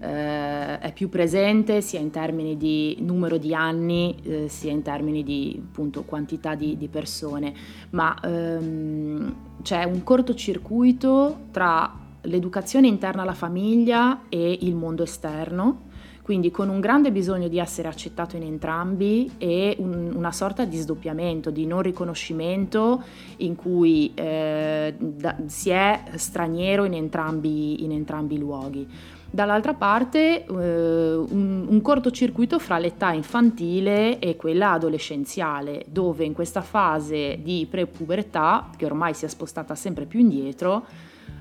eh, 0.00 0.78
è 0.78 0.92
più 0.92 1.08
presente 1.08 1.80
sia 1.80 2.00
in 2.00 2.10
termini 2.10 2.56
di 2.56 2.96
numero 3.00 3.36
di 3.36 3.54
anni 3.54 4.16
eh, 4.22 4.48
sia 4.48 4.70
in 4.70 4.82
termini 4.82 5.22
di 5.22 5.60
appunto, 5.62 6.02
quantità 6.02 6.54
di, 6.54 6.76
di 6.76 6.88
persone, 6.88 7.52
ma 7.90 8.16
ehm, 8.22 9.34
c'è 9.62 9.84
un 9.84 10.02
cortocircuito 10.04 11.46
tra 11.50 11.92
l'educazione 12.22 12.86
interna 12.86 13.22
alla 13.22 13.34
famiglia 13.34 14.22
e 14.28 14.58
il 14.62 14.74
mondo 14.74 15.02
esterno. 15.02 15.86
Quindi 16.22 16.50
con 16.50 16.68
un 16.68 16.78
grande 16.78 17.10
bisogno 17.10 17.48
di 17.48 17.58
essere 17.58 17.88
accettato 17.88 18.36
in 18.36 18.42
entrambi 18.42 19.30
e 19.38 19.76
un, 19.78 20.12
una 20.14 20.30
sorta 20.30 20.66
di 20.66 20.76
sdoppiamento, 20.76 21.48
di 21.48 21.64
non 21.64 21.80
riconoscimento 21.80 23.02
in 23.38 23.56
cui 23.56 24.12
eh, 24.12 24.94
da, 24.98 25.36
si 25.46 25.70
è 25.70 26.02
straniero 26.16 26.84
in 26.84 26.92
entrambi, 26.92 27.82
in 27.82 27.92
entrambi 27.92 28.34
i 28.34 28.38
luoghi 28.38 28.86
dall'altra 29.30 29.74
parte 29.74 30.44
eh, 30.44 30.46
un, 30.48 31.66
un, 31.68 31.80
cortocircuito 31.82 32.58
fra 32.58 32.78
l'età 32.78 33.12
infantile 33.12 34.18
e 34.18 34.36
quella 34.36 34.72
adolescenziale, 34.72 35.84
dove 35.88 36.24
in 36.24 36.32
questa 36.32 36.62
fase 36.62 37.38
di 37.42 37.66
prepubertà, 37.68 38.70
che 38.76 38.86
ormai 38.86 39.14
si 39.14 39.26
è 39.26 39.28
spostata 39.28 39.74
sempre 39.74 40.06
più 40.06 40.20
indietro, 40.20 40.86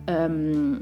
ehm, 0.05 0.79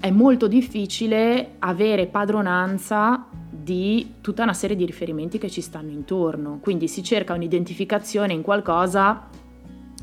è 0.00 0.10
molto 0.10 0.46
difficile 0.46 1.56
avere 1.58 2.06
padronanza 2.06 3.26
di 3.50 4.14
tutta 4.22 4.42
una 4.42 4.54
serie 4.54 4.76
di 4.76 4.86
riferimenti 4.86 5.36
che 5.36 5.50
ci 5.50 5.60
stanno 5.60 5.90
intorno, 5.90 6.58
quindi 6.62 6.88
si 6.88 7.02
cerca 7.02 7.34
un'identificazione 7.34 8.32
in 8.32 8.40
qualcosa 8.40 9.28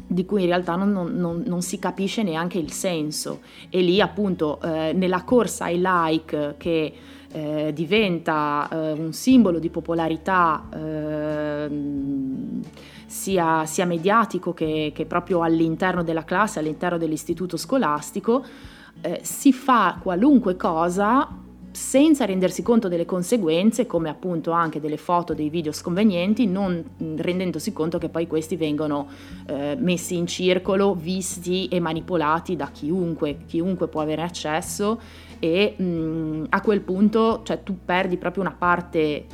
di 0.07 0.25
cui 0.25 0.43
in 0.43 0.47
realtà 0.47 0.75
non, 0.75 0.91
non, 0.91 1.43
non, 1.45 1.61
si 1.61 1.79
capisce 1.79 2.23
neanche 2.23 2.57
il 2.57 2.71
senso. 2.71 3.41
E 3.69 3.81
lì 3.81 3.99
appunto 3.99 4.59
eh, 4.61 4.93
nella 4.93 5.23
corsa 5.23 5.65
ai 5.65 5.79
like 5.81 6.55
che 6.57 6.93
eh, 7.31 7.71
diventa 7.73 8.69
eh, 8.71 8.91
un 8.93 9.11
simbolo 9.11 9.59
di 9.59 9.69
popolarità 9.69 10.67
ehm, 10.73 12.61
sia, 13.05 13.65
sia, 13.65 13.85
mediatico 13.85 14.53
che, 14.53 14.91
che, 14.95 15.05
proprio 15.05 15.41
all'interno 15.41 16.03
della 16.03 16.23
classe, 16.23 16.59
all'interno 16.59 16.97
dell'istituto 16.97 17.57
scolastico, 17.57 18.45
eh, 19.01 19.19
si 19.23 19.51
fa 19.51 19.99
qualunque 20.01 20.55
cosa 20.55 21.45
senza 21.77 22.25
rendersi 22.25 22.63
conto 22.63 22.87
delle 22.87 23.05
conseguenze, 23.05 23.85
come 23.85 24.09
appunto 24.09 24.49
anche 24.49 24.81
delle 24.81 24.97
foto, 24.97 25.35
dei 25.35 25.49
video 25.49 25.71
sconvenienti, 25.71 26.47
non 26.47 26.83
rendendosi 27.15 27.71
conto 27.71 27.99
che 27.99 28.09
poi 28.09 28.25
questi 28.25 28.55
vengono 28.55 29.07
eh, 29.45 29.77
messi 29.79 30.17
in 30.17 30.25
circolo, 30.25 30.95
visti 30.95 31.67
e 31.67 31.79
manipolati 31.79 32.55
da 32.55 32.71
chiunque, 32.71 33.37
chiunque 33.45 33.87
può 33.87 34.01
avere 34.01 34.23
accesso 34.23 34.99
e 35.37 35.75
mh, 35.77 36.45
a 36.49 36.61
quel 36.61 36.81
punto 36.81 37.41
cioè, 37.43 37.61
tu 37.61 37.77
perdi 37.85 38.17
proprio 38.17 38.41
una 38.41 38.55
parte, 38.57 39.25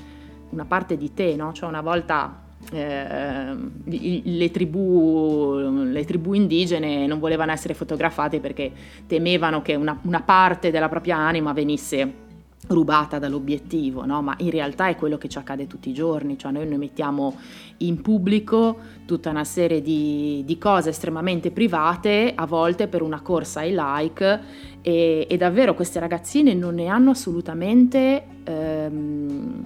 una 0.50 0.66
parte 0.66 0.98
di 0.98 1.14
te, 1.14 1.38
no? 1.38 1.54
Cioè 1.54 1.70
una 1.70 1.82
volta 1.82 2.42
eh, 2.74 3.56
le, 3.86 4.52
tribù, 4.52 5.60
le, 5.86 6.04
tribù, 6.04 6.34
indigene 6.34 7.08
non 7.08 7.20
volevano 7.20 7.54
essere 7.54 7.74
fotografate 7.74 8.42
perché 8.42 8.70
temevano 9.08 9.62
che 9.62 9.76
una, 9.76 9.98
una 10.04 10.22
parte 10.22 10.72
della 10.72 10.90
propria 10.90 11.16
anima 11.16 11.54
venisse 11.54 12.24
rubata 12.67 13.20
dall'obiettivo, 13.20 14.05
no? 14.05 14.22
ma 14.22 14.36
in 14.38 14.50
realtà 14.50 14.88
è 14.88 14.96
quello 14.96 15.17
che 15.17 15.27
ci 15.27 15.38
accade 15.38 15.67
tutti 15.67 15.89
i 15.89 15.93
giorni, 15.93 16.38
cioè 16.38 16.51
noi, 16.51 16.67
noi 16.67 16.77
mettiamo 16.77 17.38
in 17.77 18.01
pubblico 18.01 18.77
tutta 19.05 19.29
una 19.29 19.43
serie 19.43 19.82
di, 19.82 20.43
di, 20.46 20.58
cose 20.58 20.89
estremamente 20.89 21.51
private, 21.51 22.32
a 22.34 22.46
volte 22.46 22.88
per 22.88 23.01
una 23.01 23.22
corsa 23.22 23.60
ai 23.60 23.74
like 23.75 24.41
e, 24.82 25.27
e 25.29 25.38
davvero 25.38 25.74
queste 25.74 26.00
ragazzine 26.00 26.53
non 26.53 26.75
ne 26.75 26.88
hanno 26.88 27.12
assolutamente... 27.12 28.24
Ehm, 28.43 29.65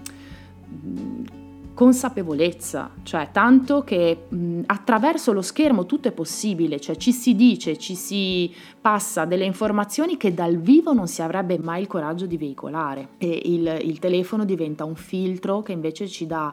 consapevolezza, 1.77 2.89
cioè 3.03 3.29
tanto 3.31 3.83
che 3.83 4.25
mh, 4.29 4.61
attraverso 4.65 5.31
lo 5.31 5.43
schermo 5.43 5.85
tutto 5.85 6.07
è 6.07 6.11
possibile, 6.11 6.79
cioè 6.79 6.95
ci 6.95 7.11
si 7.11 7.35
dice, 7.35 7.77
ci 7.77 7.93
si 7.93 8.51
passa 8.81 9.25
delle 9.25 9.45
informazioni 9.45 10.17
che 10.17 10.33
dal 10.33 10.57
vivo 10.57 10.91
non 10.91 11.07
si 11.07 11.21
avrebbe 11.21 11.59
mai 11.59 11.81
il 11.81 11.87
coraggio 11.87 12.25
di 12.25 12.35
veicolare. 12.35 13.09
E 13.19 13.43
il, 13.45 13.79
il 13.83 13.99
telefono 13.99 14.43
diventa 14.43 14.85
un 14.85 14.95
filtro 14.95 15.61
che 15.61 15.73
invece 15.73 16.07
ci 16.07 16.25
dà 16.25 16.51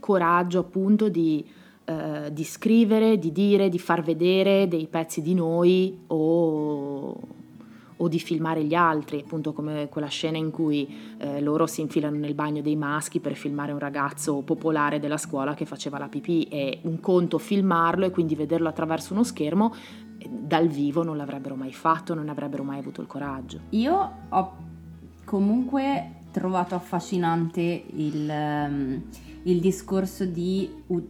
coraggio 0.00 0.58
appunto 0.58 1.08
di, 1.08 1.46
eh, 1.84 2.32
di 2.32 2.42
scrivere, 2.42 3.16
di 3.16 3.30
dire, 3.30 3.68
di 3.68 3.78
far 3.78 4.02
vedere 4.02 4.66
dei 4.66 4.88
pezzi 4.88 5.22
di 5.22 5.34
noi 5.34 5.96
o 6.08 7.16
o 7.98 8.08
di 8.08 8.18
filmare 8.18 8.64
gli 8.64 8.74
altri, 8.74 9.20
appunto 9.20 9.52
come 9.52 9.88
quella 9.88 10.08
scena 10.08 10.36
in 10.36 10.50
cui 10.50 11.16
eh, 11.18 11.40
loro 11.40 11.66
si 11.66 11.80
infilano 11.80 12.16
nel 12.16 12.34
bagno 12.34 12.62
dei 12.62 12.76
maschi 12.76 13.20
per 13.20 13.34
filmare 13.34 13.72
un 13.72 13.78
ragazzo 13.78 14.42
popolare 14.42 14.98
della 14.98 15.16
scuola 15.16 15.54
che 15.54 15.64
faceva 15.64 15.98
la 15.98 16.08
pipì. 16.08 16.44
È 16.44 16.78
un 16.82 17.00
conto 17.00 17.38
filmarlo 17.38 18.06
e 18.06 18.10
quindi 18.10 18.34
vederlo 18.34 18.68
attraverso 18.68 19.12
uno 19.12 19.22
schermo, 19.22 19.74
eh, 20.18 20.28
dal 20.28 20.68
vivo 20.68 21.02
non 21.02 21.16
l'avrebbero 21.16 21.54
mai 21.54 21.72
fatto, 21.72 22.14
non 22.14 22.28
avrebbero 22.28 22.64
mai 22.64 22.78
avuto 22.78 23.00
il 23.00 23.06
coraggio. 23.06 23.60
Io 23.70 24.12
ho 24.28 24.52
comunque 25.24 26.22
trovato 26.30 26.74
affascinante 26.74 27.84
il, 27.94 28.28
um, 28.28 29.02
il 29.44 29.60
discorso 29.60 30.24
di 30.24 30.68
uh, 30.88 31.08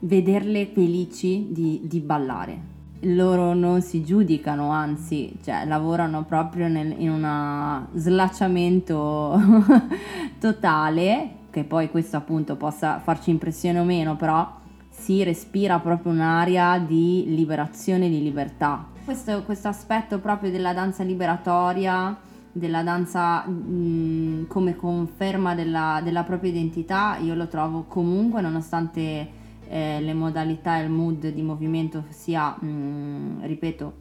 vederle 0.00 0.66
felici 0.66 1.48
di, 1.50 1.82
di 1.84 2.00
ballare 2.00 2.71
loro 3.02 3.54
non 3.54 3.82
si 3.82 4.04
giudicano, 4.04 4.70
anzi, 4.70 5.36
cioè, 5.42 5.64
lavorano 5.66 6.24
proprio 6.24 6.68
nel, 6.68 6.94
in 6.98 7.10
un 7.10 7.86
slacciamento 7.94 9.40
totale, 10.38 11.30
che 11.50 11.64
poi 11.64 11.90
questo 11.90 12.16
appunto 12.16 12.56
possa 12.56 13.00
farci 13.00 13.30
impressione 13.30 13.78
o 13.80 13.84
meno, 13.84 14.16
però 14.16 14.60
si 14.88 15.22
respira 15.22 15.78
proprio 15.80 16.12
un'aria 16.12 16.78
di 16.78 17.24
liberazione, 17.28 18.08
di 18.08 18.22
libertà. 18.22 18.86
Questo, 19.04 19.42
questo 19.42 19.68
aspetto 19.68 20.18
proprio 20.18 20.50
della 20.50 20.72
danza 20.72 21.02
liberatoria, 21.02 22.16
della 22.52 22.82
danza 22.82 23.44
mh, 23.46 24.46
come 24.46 24.76
conferma 24.76 25.54
della, 25.54 26.00
della 26.04 26.22
propria 26.22 26.50
identità, 26.50 27.16
io 27.20 27.34
lo 27.34 27.48
trovo 27.48 27.84
comunque, 27.88 28.40
nonostante 28.42 29.40
eh, 29.72 30.02
le 30.02 30.12
modalità 30.12 30.78
e 30.78 30.84
il 30.84 30.90
mood 30.90 31.28
di 31.28 31.40
movimento 31.40 32.04
sia, 32.10 32.54
mh, 32.60 32.66
mm, 32.66 33.44
ripeto, 33.44 34.00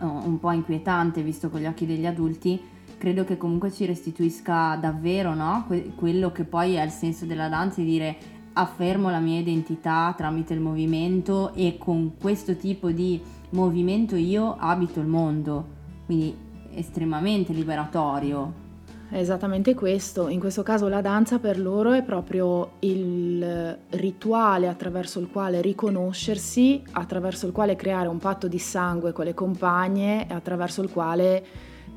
un 0.00 0.38
po' 0.40 0.50
inquietante 0.50 1.22
visto 1.22 1.50
con 1.50 1.60
gli 1.60 1.66
occhi 1.66 1.86
degli 1.86 2.04
adulti, 2.04 2.60
credo 2.98 3.22
che 3.22 3.36
comunque 3.36 3.70
ci 3.70 3.84
restituisca 3.84 4.76
davvero 4.76 5.34
no? 5.34 5.64
que- 5.66 5.92
quello 5.94 6.32
che 6.32 6.44
poi 6.44 6.74
è 6.74 6.82
il 6.82 6.90
senso 6.90 7.26
della 7.26 7.48
danza, 7.48 7.80
di 7.80 7.86
dire 7.86 8.16
affermo 8.54 9.08
la 9.08 9.20
mia 9.20 9.38
identità 9.38 10.12
tramite 10.16 10.54
il 10.54 10.60
movimento 10.60 11.52
e 11.54 11.76
con 11.78 12.14
questo 12.20 12.56
tipo 12.56 12.90
di 12.90 13.20
movimento 13.50 14.16
io 14.16 14.56
abito 14.58 14.98
il 14.98 15.06
mondo, 15.06 15.64
quindi 16.06 16.36
estremamente 16.72 17.52
liberatorio. 17.52 18.66
È 19.10 19.16
esattamente 19.16 19.74
questo, 19.74 20.28
in 20.28 20.38
questo 20.38 20.62
caso 20.62 20.86
la 20.86 21.00
danza 21.00 21.38
per 21.38 21.58
loro 21.58 21.92
è 21.92 22.02
proprio 22.02 22.72
il 22.80 23.78
rituale 23.88 24.68
attraverso 24.68 25.18
il 25.18 25.30
quale 25.32 25.62
riconoscersi, 25.62 26.82
attraverso 26.90 27.46
il 27.46 27.52
quale 27.52 27.74
creare 27.74 28.08
un 28.08 28.18
patto 28.18 28.48
di 28.48 28.58
sangue 28.58 29.12
con 29.12 29.24
le 29.24 29.32
compagne 29.32 30.28
e 30.28 30.34
attraverso 30.34 30.82
il 30.82 30.90
quale 30.90 31.42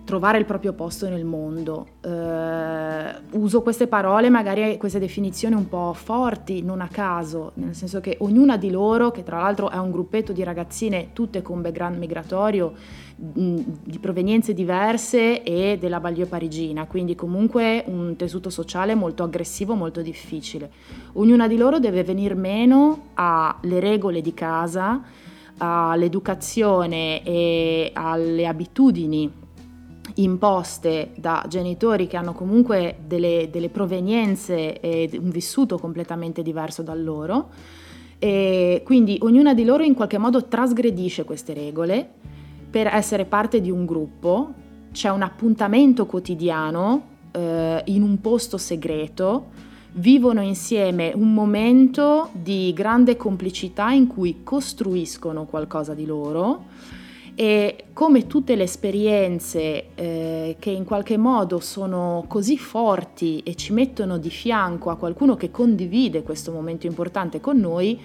trovare 0.04 0.38
il 0.38 0.46
proprio 0.46 0.74
posto 0.74 1.08
nel 1.08 1.26
mondo. 1.26 1.88
Eh, 2.02 3.38
uso 3.38 3.62
queste 3.62 3.88
parole, 3.88 4.30
magari 4.30 4.78
queste 4.78 5.00
definizioni 5.00 5.56
un 5.56 5.68
po' 5.68 5.94
forti, 5.94 6.62
non 6.62 6.82
a 6.82 6.88
caso, 6.88 7.52
nel 7.56 7.76
senso 7.76 8.00
che 8.00 8.18
ognuna 8.20 8.58
di 8.58 8.70
loro, 8.72 9.12
che 9.12 9.24
tra 9.24 9.42
l'altro 9.42 9.70
è 9.70 9.78
un 9.78 9.92
gruppetto 9.92 10.32
di 10.34 10.44
ragazzine 10.44 11.10
tutte 11.14 11.42
con 11.42 11.62
background 11.62 11.98
migratorio, 11.98 12.74
di 13.16 14.00
provenienze 14.00 14.54
diverse 14.54 15.44
e 15.44 15.78
della 15.80 16.00
banlieue 16.00 16.28
parigina, 16.28 16.88
quindi 16.88 17.14
comunque 17.14 17.84
un 17.86 18.16
tessuto 18.16 18.50
sociale 18.50 18.96
molto 18.96 19.22
aggressivo, 19.22 19.76
molto 19.76 20.02
difficile. 20.02 20.72
Ognuna 21.14 21.48
di 21.48 21.56
loro 21.56 21.78
deve 21.78 22.04
venir 22.04 22.36
meno 22.36 23.10
alle 23.14 23.80
regole 23.80 24.22
di 24.22 24.34
casa, 24.34 25.02
all'educazione 25.58 27.22
e 27.24 27.92
alle 27.94 28.48
abitudini 28.48 29.41
imposte 30.16 31.12
da 31.16 31.46
genitori 31.48 32.08
che 32.08 32.18
hanno 32.18 32.34
comunque 32.34 32.98
delle, 33.06 33.50
delle 33.52 33.70
provenienze 33.70 34.80
e 34.80 35.10
un 35.14 35.30
vissuto 35.30 35.78
completamente 35.78 36.42
diverso 36.42 36.82
da 36.82 36.94
loro. 36.94 37.50
E 38.20 38.84
quindi 38.86 39.18
ognuna 39.22 39.54
di 39.54 39.66
loro 39.66 39.84
in 39.84 39.96
qualche 39.96 40.18
modo 40.18 40.46
trasgredisce 40.46 41.24
queste 41.24 41.54
regole. 41.54 42.10
Per 42.70 42.88
essere 42.88 43.26
parte 43.26 43.60
di 43.60 43.72
un 43.72 43.86
gruppo, 43.86 44.54
c'è 44.92 45.10
un 45.10 45.22
appuntamento 45.22 46.06
quotidiano 46.06 47.08
eh, 47.32 47.82
in 47.86 48.04
un 48.04 48.22
posto 48.22 48.58
segreto, 48.58 49.50
vivono 49.94 50.42
insieme 50.42 51.12
un 51.14 51.34
momento 51.34 52.30
di 52.32 52.72
grande 52.74 53.18
complicità 53.18 53.92
in 53.92 54.08
cui 54.08 54.42
costruiscono 54.44 55.46
qualcosa 55.46 55.94
di 55.94 56.06
loro 56.06 56.66
e 57.36 57.86
come 57.94 58.28
tutte 58.28 58.56
le 58.56 58.64
esperienze 58.64 59.94
eh, 59.96 60.56
che 60.60 60.70
in 60.70 60.84
qualche 60.84 61.18
modo 61.18 61.60
sono 61.60 62.26
così 62.28 62.58
forti 62.58 63.40
e 63.40 63.56
ci 63.56 63.74
mettono 63.74 64.18
di 64.18 64.30
fianco 64.30 64.90
a 64.90 64.98
qualcuno 64.98 65.36
che 65.36 65.52
condivide 65.52 66.24
questo 66.24 66.52
momento 66.52 66.88
importante 66.88 67.40
con 67.40 67.58
noi, 67.58 68.00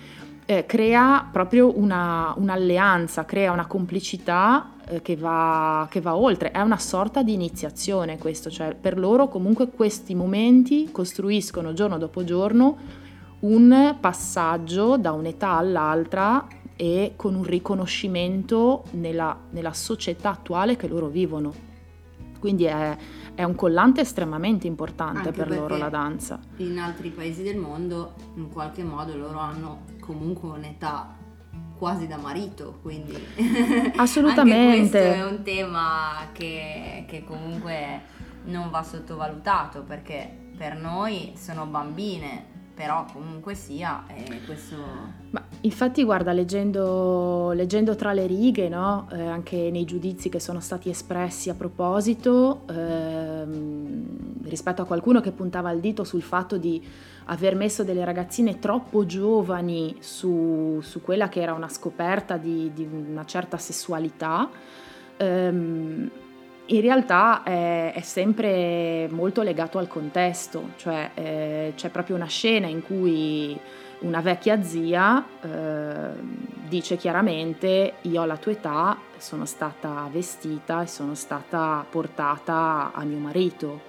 eh, 0.46 0.64
crea 0.64 1.28
proprio 1.30 1.76
una, 1.76 2.32
un'alleanza, 2.36 3.24
crea 3.24 3.50
una 3.50 3.66
complicità 3.66 4.74
eh, 4.86 5.02
che, 5.02 5.16
va, 5.16 5.88
che, 5.90 6.00
va, 6.00 6.16
oltre, 6.16 6.52
è 6.52 6.60
una 6.60 6.78
sorta 6.78 7.22
di 7.22 7.32
iniziazione 7.32 8.18
questo, 8.18 8.48
cioè 8.48 8.74
per 8.74 8.96
loro 8.96 9.28
comunque 9.28 9.68
questi 9.68 10.14
momenti 10.14 10.90
costruiscono 10.92 11.72
giorno 11.72 11.98
dopo 11.98 12.22
giorno 12.22 13.04
un 13.40 13.96
passaggio 14.00 14.96
da 14.96 15.12
un'età 15.12 15.50
all'altra 15.50 16.46
e 16.76 17.14
con 17.16 17.34
un 17.34 17.42
riconoscimento 17.42 18.84
nella, 18.92 19.36
nella 19.50 19.72
società 19.72 20.30
attuale 20.30 20.76
che 20.76 20.86
loro 20.86 21.08
vivono. 21.08 21.74
Quindi 22.38 22.64
è, 22.64 22.96
è 23.34 23.42
un 23.42 23.54
collante 23.54 24.02
estremamente 24.02 24.66
importante 24.66 25.28
Anche 25.28 25.32
per 25.32 25.50
loro 25.50 25.76
la 25.76 25.88
danza. 25.88 26.38
In 26.56 26.78
altri 26.78 27.10
paesi 27.10 27.42
del 27.42 27.56
mondo 27.56 28.14
in 28.34 28.50
qualche 28.50 28.84
modo 28.84 29.16
loro 29.16 29.38
hanno 29.38 29.84
comunque 30.00 30.50
un'età 30.50 31.16
quasi 31.76 32.06
da 32.06 32.16
marito, 32.16 32.78
quindi 32.82 33.14
assolutamente 33.96 34.88
questo 34.88 34.96
è 34.96 35.24
un 35.26 35.42
tema 35.42 36.28
che, 36.32 37.04
che 37.06 37.24
comunque 37.24 38.14
non 38.44 38.70
va 38.70 38.82
sottovalutato 38.82 39.82
perché 39.82 40.52
per 40.56 40.76
noi 40.76 41.34
sono 41.36 41.66
bambine 41.66 42.54
però 42.76 43.06
comunque 43.10 43.54
sia 43.54 44.04
eh, 44.06 44.42
questo... 44.44 44.76
Ma 45.30 45.42
infatti 45.62 46.04
guarda, 46.04 46.32
leggendo, 46.32 47.52
leggendo 47.52 47.96
tra 47.96 48.12
le 48.12 48.26
righe, 48.26 48.68
no? 48.68 49.08
eh, 49.12 49.26
anche 49.26 49.70
nei 49.70 49.86
giudizi 49.86 50.28
che 50.28 50.38
sono 50.38 50.60
stati 50.60 50.90
espressi 50.90 51.48
a 51.48 51.54
proposito, 51.54 52.64
ehm, 52.68 54.42
rispetto 54.42 54.82
a 54.82 54.84
qualcuno 54.84 55.22
che 55.22 55.32
puntava 55.32 55.70
il 55.70 55.80
dito 55.80 56.04
sul 56.04 56.20
fatto 56.20 56.58
di 56.58 56.86
aver 57.24 57.54
messo 57.54 57.82
delle 57.82 58.04
ragazzine 58.04 58.58
troppo 58.58 59.06
giovani 59.06 59.96
su, 60.00 60.78
su 60.82 61.00
quella 61.00 61.30
che 61.30 61.40
era 61.40 61.54
una 61.54 61.70
scoperta 61.70 62.36
di, 62.36 62.70
di 62.74 62.86
una 62.86 63.24
certa 63.24 63.56
sessualità, 63.56 64.50
ehm, 65.16 66.10
in 66.66 66.80
realtà 66.80 67.42
è, 67.42 67.92
è, 67.92 68.00
sempre 68.00 69.08
molto 69.10 69.42
legato 69.42 69.78
al 69.78 69.86
contesto, 69.86 70.70
cioè 70.76 71.10
eh, 71.14 71.72
c'è 71.76 71.90
proprio 71.90 72.16
una 72.16 72.26
scena 72.26 72.66
in 72.66 72.82
cui 72.82 73.58
una 74.00 74.20
vecchia 74.20 74.62
zia 74.62 75.24
eh, 75.40 76.10
dice 76.68 76.96
chiaramente 76.96 77.94
io 78.02 78.20
alla 78.20 78.36
tua 78.36 78.52
età 78.52 78.98
sono 79.16 79.46
stata 79.46 80.08
vestita 80.12 80.82
e 80.82 80.86
sono 80.86 81.14
stata 81.14 81.84
portata 81.88 82.90
a 82.92 83.04
mio 83.04 83.18
marito 83.18 83.80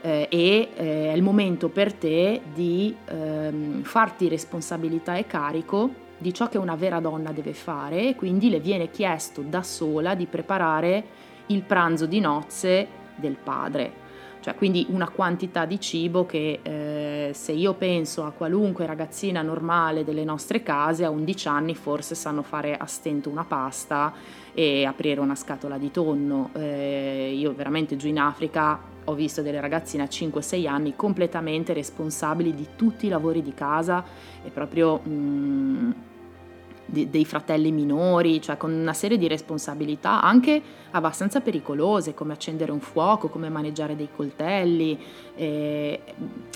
eh, 0.00 0.26
e 0.28 0.68
eh, 0.74 1.10
è 1.10 1.12
il 1.12 1.22
momento 1.22 1.68
per 1.68 1.92
te 1.92 2.40
di 2.52 2.94
ehm, 3.06 3.82
farti 3.82 4.28
responsabilità 4.28 5.14
e 5.16 5.26
carico 5.26 6.00
di 6.18 6.34
ciò 6.34 6.48
che 6.48 6.58
una 6.58 6.74
vera 6.76 7.00
donna 7.00 7.30
deve 7.32 7.52
fare 7.52 8.08
e 8.08 8.14
quindi 8.14 8.48
le 8.48 8.60
viene 8.60 8.90
chiesto 8.90 9.42
da 9.42 9.62
sola 9.62 10.14
di 10.14 10.26
preparare 10.26 11.04
il 11.46 11.62
pranzo 11.62 12.06
di 12.06 12.20
nozze 12.20 12.88
del 13.16 13.36
padre. 13.36 14.00
Cioè, 14.42 14.56
quindi 14.56 14.86
una 14.88 15.08
quantità 15.08 15.66
di 15.66 15.78
cibo 15.78 16.26
che 16.26 16.58
eh, 16.62 17.30
se 17.32 17.52
io 17.52 17.74
penso 17.74 18.24
a 18.24 18.32
qualunque 18.32 18.86
ragazzina 18.86 19.40
normale 19.40 20.02
delle 20.02 20.24
nostre 20.24 20.64
case 20.64 21.04
a 21.04 21.10
11 21.10 21.48
anni 21.48 21.74
forse 21.76 22.16
sanno 22.16 22.42
fare 22.42 22.76
a 22.76 22.84
stento 22.86 23.30
una 23.30 23.44
pasta 23.44 24.12
e 24.52 24.84
aprire 24.84 25.20
una 25.20 25.36
scatola 25.36 25.78
di 25.78 25.92
tonno. 25.92 26.50
Eh, 26.54 27.32
io 27.36 27.54
veramente 27.54 27.94
giù 27.94 28.08
in 28.08 28.18
Africa 28.18 28.80
ho 29.04 29.14
visto 29.14 29.42
delle 29.42 29.60
ragazzine 29.60 30.02
a 30.02 30.06
5-6 30.06 30.66
anni 30.66 30.96
completamente 30.96 31.72
responsabili 31.72 32.52
di 32.52 32.70
tutti 32.74 33.06
i 33.06 33.10
lavori 33.10 33.42
di 33.42 33.54
casa 33.54 34.04
e 34.42 34.50
proprio... 34.50 35.00
Mm, 35.06 35.90
de- 36.86 37.08
dei 37.08 37.24
fratelli 37.24 37.72
minori, 37.72 38.40
cioè 38.40 38.56
con 38.56 38.72
una 38.72 38.92
serie 38.92 39.18
di 39.18 39.28
responsabilità 39.28 40.22
anche 40.22 40.60
abbastanza 40.90 41.40
pericolose, 41.40 42.14
come 42.14 42.32
accendere 42.32 42.72
un 42.72 42.80
fuoco, 42.80 43.28
come 43.28 43.48
maneggiare 43.48 43.96
dei 43.96 44.08
coltelli. 44.14 44.98
Eh, 45.34 46.00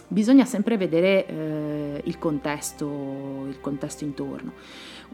bisogna 0.08 0.44
sempre 0.44 0.76
vedere 0.76 1.26
eh, 1.26 2.00
il, 2.04 2.18
contesto, 2.18 3.44
il 3.48 3.58
contesto 3.60 4.04
intorno. 4.04 4.52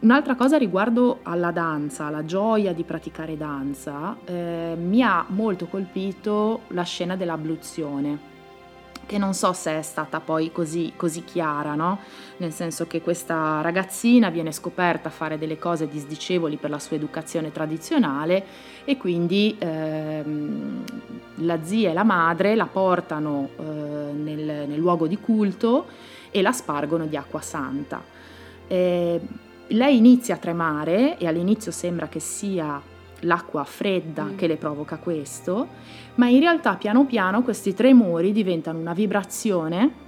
Un'altra 0.01 0.35
cosa 0.35 0.57
riguardo 0.57 1.19
alla 1.23 1.51
danza, 1.51 2.09
la 2.09 2.25
gioia 2.25 2.73
di 2.73 2.83
praticare 2.83 3.37
danza, 3.37 4.17
eh, 4.25 4.75
mi 4.77 5.01
ha 5.01 5.25
molto 5.29 5.67
colpito 5.67 6.61
la 6.69 6.83
scena 6.83 7.15
dell'abluzione 7.15 8.31
che 9.13 9.19
non 9.19 9.35
so 9.35 9.53
se 9.53 9.77
è 9.77 9.81
stata 9.83 10.19
poi 10.19 10.51
così, 10.51 10.93
così 10.95 11.23
chiara, 11.23 11.75
no? 11.75 11.99
nel 12.37 12.51
senso 12.51 12.87
che 12.87 12.99
questa 12.99 13.61
ragazzina 13.61 14.31
viene 14.31 14.51
scoperta 14.51 15.09
a 15.09 15.11
fare 15.11 15.37
delle 15.37 15.59
cose 15.59 15.87
disdicevoli 15.87 16.55
per 16.55 16.71
la 16.71 16.79
sua 16.79 16.95
educazione 16.95 17.51
tradizionale 17.51 18.43
e 18.83 18.97
quindi 18.97 19.55
ehm, 19.59 20.83
la 21.35 21.63
zia 21.63 21.91
e 21.91 21.93
la 21.93 22.03
madre 22.03 22.55
la 22.55 22.65
portano 22.65 23.49
eh, 23.55 23.63
nel, 23.63 24.67
nel, 24.67 24.79
luogo 24.79 25.05
di 25.05 25.19
culto 25.19 25.85
e 26.31 26.41
la 26.41 26.51
spargono 26.51 27.05
di 27.05 27.15
acqua 27.15 27.41
santa. 27.41 28.03
Eh, 28.65 29.21
lei 29.67 29.95
inizia 29.95 30.33
a 30.33 30.37
tremare 30.39 31.19
e 31.19 31.27
all'inizio 31.27 31.71
sembra 31.71 32.07
che 32.07 32.19
sia 32.19 32.81
l'acqua 33.23 33.63
fredda 33.63 34.23
mm. 34.23 34.35
che 34.35 34.47
le 34.47 34.57
provoca 34.57 34.97
questo, 34.97 35.67
ma 36.15 36.27
in 36.27 36.39
realtà 36.39 36.75
piano 36.75 37.05
piano 37.05 37.41
questi 37.41 37.73
tremori 37.73 38.31
diventano 38.31 38.79
una 38.79 38.93
vibrazione 38.93 40.01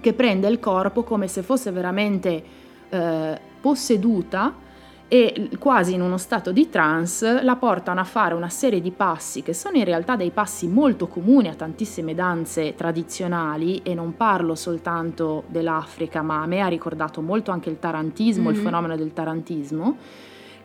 che 0.00 0.12
prende 0.12 0.48
il 0.48 0.60
corpo 0.60 1.02
come 1.02 1.28
se 1.28 1.42
fosse 1.42 1.70
veramente 1.70 2.42
eh, 2.88 3.40
posseduta 3.60 4.66
e 5.10 5.48
quasi 5.58 5.94
in 5.94 6.02
uno 6.02 6.18
stato 6.18 6.52
di 6.52 6.68
trance 6.68 7.42
la 7.42 7.56
portano 7.56 7.98
a 7.98 8.04
fare 8.04 8.34
una 8.34 8.50
serie 8.50 8.82
di 8.82 8.90
passi 8.90 9.42
che 9.42 9.54
sono 9.54 9.78
in 9.78 9.84
realtà 9.84 10.16
dei 10.16 10.30
passi 10.30 10.68
molto 10.68 11.06
comuni 11.06 11.48
a 11.48 11.54
tantissime 11.54 12.14
danze 12.14 12.74
tradizionali 12.74 13.80
e 13.82 13.94
non 13.94 14.16
parlo 14.18 14.54
soltanto 14.54 15.44
dell'Africa 15.46 16.20
ma 16.20 16.42
a 16.42 16.46
me 16.46 16.60
ha 16.60 16.68
ricordato 16.68 17.22
molto 17.22 17.50
anche 17.50 17.70
il 17.70 17.78
tarantismo, 17.78 18.50
mm-hmm. 18.50 18.58
il 18.58 18.62
fenomeno 18.62 18.96
del 18.96 19.14
tarantismo 19.14 19.96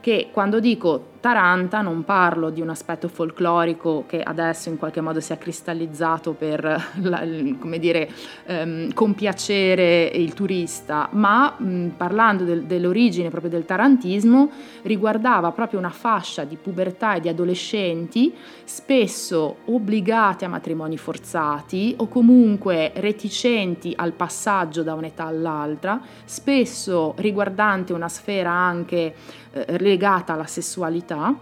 che 0.03 0.27
quando 0.33 0.59
dico 0.59 1.11
Taranta 1.23 1.79
non 1.79 2.03
parlo 2.03 2.49
di 2.49 2.59
un 2.59 2.67
aspetto 2.67 3.07
folclorico 3.07 4.03
che 4.05 4.21
adesso 4.21 4.67
in 4.67 4.77
qualche 4.77 4.99
modo 4.99 5.21
si 5.21 5.31
è 5.31 5.37
cristallizzato 5.37 6.33
per 6.33 6.89
come 7.57 7.79
dire, 7.79 8.09
ehm, 8.45 8.91
compiacere 8.91 10.03
il 10.07 10.33
turista, 10.33 11.07
ma 11.11 11.55
mh, 11.57 11.91
parlando 11.95 12.43
del, 12.43 12.63
dell'origine 12.63 13.29
proprio 13.29 13.49
del 13.49 13.63
tarantismo 13.63 14.51
riguardava 14.81 15.53
proprio 15.53 15.79
una 15.79 15.91
fascia 15.91 16.43
di 16.43 16.57
pubertà 16.57 17.13
e 17.13 17.21
di 17.21 17.29
adolescenti 17.29 18.33
spesso 18.65 19.59
obbligati 19.67 20.43
a 20.43 20.49
matrimoni 20.49 20.97
forzati 20.97 21.93
o 21.99 22.09
comunque 22.09 22.91
reticenti 22.95 23.93
al 23.95 24.11
passaggio 24.11 24.83
da 24.83 24.93
un'età 24.93 25.23
all'altra, 25.23 26.01
spesso 26.25 27.13
riguardante 27.15 27.93
una 27.93 28.09
sfera 28.09 28.51
anche 28.51 29.15
eh, 29.53 29.77
legata 29.79 30.33
alla 30.33 30.45
sessualità 30.45 31.35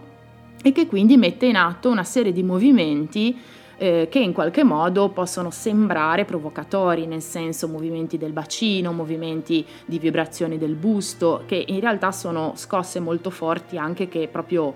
e 0.62 0.70
che 0.72 0.86
quindi 0.86 1.16
mette 1.16 1.46
in 1.46 1.56
atto 1.56 1.90
una 1.90 2.04
serie 2.04 2.32
di 2.32 2.42
movimenti 2.42 3.36
eh, 3.78 4.06
che 4.08 4.20
in 4.20 4.32
qualche 4.32 4.62
modo 4.62 5.08
possono 5.08 5.50
sembrare 5.50 6.24
provocatori, 6.24 7.06
nel 7.06 7.20
senso 7.20 7.66
movimenti 7.66 8.16
del 8.16 8.32
bacino, 8.32 8.92
movimenti 8.92 9.66
di 9.86 9.98
vibrazioni 9.98 10.56
del 10.56 10.74
busto, 10.74 11.42
che 11.46 11.64
in 11.66 11.80
realtà 11.80 12.12
sono 12.12 12.52
scosse 12.54 13.00
molto 13.00 13.30
forti 13.30 13.78
anche 13.78 14.06
che 14.06 14.28
proprio 14.30 14.72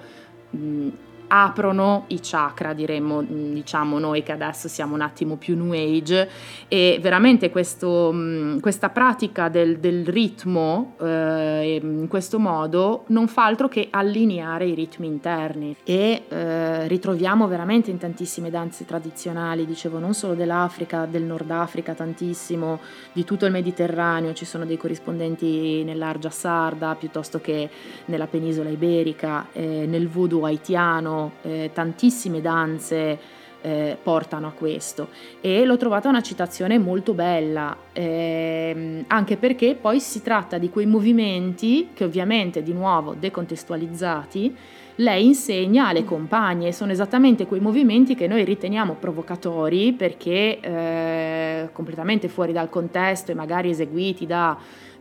mh, 0.51 0.88
aprono 1.29 2.05
i 2.09 2.21
chakra, 2.23 2.73
diremmo, 2.73 3.23
diciamo 3.23 3.99
noi 3.99 4.23
che 4.23 4.33
adesso 4.33 4.69
siamo 4.69 4.95
un 4.95 5.01
attimo 5.01 5.37
più 5.37 5.57
new 5.57 5.73
age 5.73 6.29
e 6.69 6.99
veramente 7.01 7.51
questo, 7.51 8.15
questa 8.61 8.91
pratica 8.91 9.49
del, 9.49 9.79
del 9.79 10.07
ritmo 10.07 10.95
eh, 11.01 11.81
in 11.83 12.07
questo 12.09 12.39
modo 12.39 13.05
non 13.09 13.29
fa 13.29 13.45
altro 13.45 13.69
che 13.69 13.89
allineare 13.91 14.67
i 14.67 14.75
ritmi 14.75 15.07
interni. 15.07 15.77
E 15.85 16.25
eh, 16.29 16.89
ritroviamo 16.89 17.47
veramente 17.49 17.91
in 17.91 17.99
tantissime 17.99 18.51
danze 18.51 18.85
tradizionali, 18.85 19.67
dicevo 19.67 19.99
non 19.99 20.15
solo 20.15 20.35
dell'Africa, 20.35 21.07
del 21.07 21.23
Nord 21.23 21.51
Africa 21.51 21.95
tantissimo, 21.95 22.81
di 23.12 23.25
tutto 23.25 23.47
il 23.47 23.53
Mediterraneo, 23.53 24.33
ci 24.33 24.45
sono 24.45 24.65
dei 24.65 24.77
corrispondenti 24.77 25.83
nell'Argia 25.85 26.31
Sarda 26.31 26.95
piuttosto 26.95 27.41
che 27.41 27.69
nella 28.07 28.27
penisola 28.27 28.69
iberica, 28.69 29.47
eh, 29.53 29.87
nel 29.87 30.09
voodoo 30.09 30.45
haitiano, 30.45 31.15
eh, 31.42 31.70
tantissime 31.72 32.40
danze 32.40 33.18
eh, 33.61 33.96
portano 34.00 34.46
a 34.46 34.52
questo. 34.52 35.09
E 35.40 35.64
l'ho 35.64 35.76
trovata 35.76 36.09
una 36.09 36.22
citazione 36.22 36.79
molto 36.79 37.14
bella 37.14 37.76
ehm, 37.92 39.05
anche 39.09 39.37
perché 39.37 39.74
poi 39.74 40.00
si 40.00 40.22
tratta 40.22 40.59
di 40.59 40.70
quei 40.70 40.87
movimenti 40.87 41.88
che 41.92 42.05
ovviamente 42.05 42.62
di 42.62 42.72
nuovo 42.72 43.14
decontestualizzati 43.14 44.57
lei 45.00 45.26
insegna 45.26 45.88
alle 45.88 46.05
compagne, 46.05 46.72
sono 46.72 46.90
esattamente 46.90 47.44
quei 47.44 47.61
movimenti 47.61 48.14
che 48.14 48.26
noi 48.26 48.44
riteniamo 48.44 48.94
provocatori 48.94 49.92
perché 49.92 50.59
eh, 50.59 51.68
completamente 51.72 52.29
fuori 52.29 52.52
dal 52.52 52.70
contesto 52.70 53.31
e 53.31 53.35
magari 53.35 53.68
eseguiti 53.68 54.24
da 54.24 54.57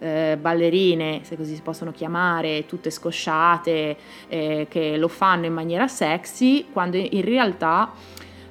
eh, 0.06 0.38
ballerine, 0.39 1.22
se 1.24 1.36
così 1.36 1.56
si 1.56 1.62
possono 1.62 1.91
chiamare, 1.91 2.68
tutte 2.68 2.91
scosciate, 2.91 3.98
eh, 4.28 4.68
che 4.70 4.98
lo 4.98 5.08
fanno 5.08 5.48
in 5.48 5.54
maniera 5.54 5.88
sexy, 5.88 6.68
quando 6.72 6.98
in 6.98 7.24
realtà 7.24 7.91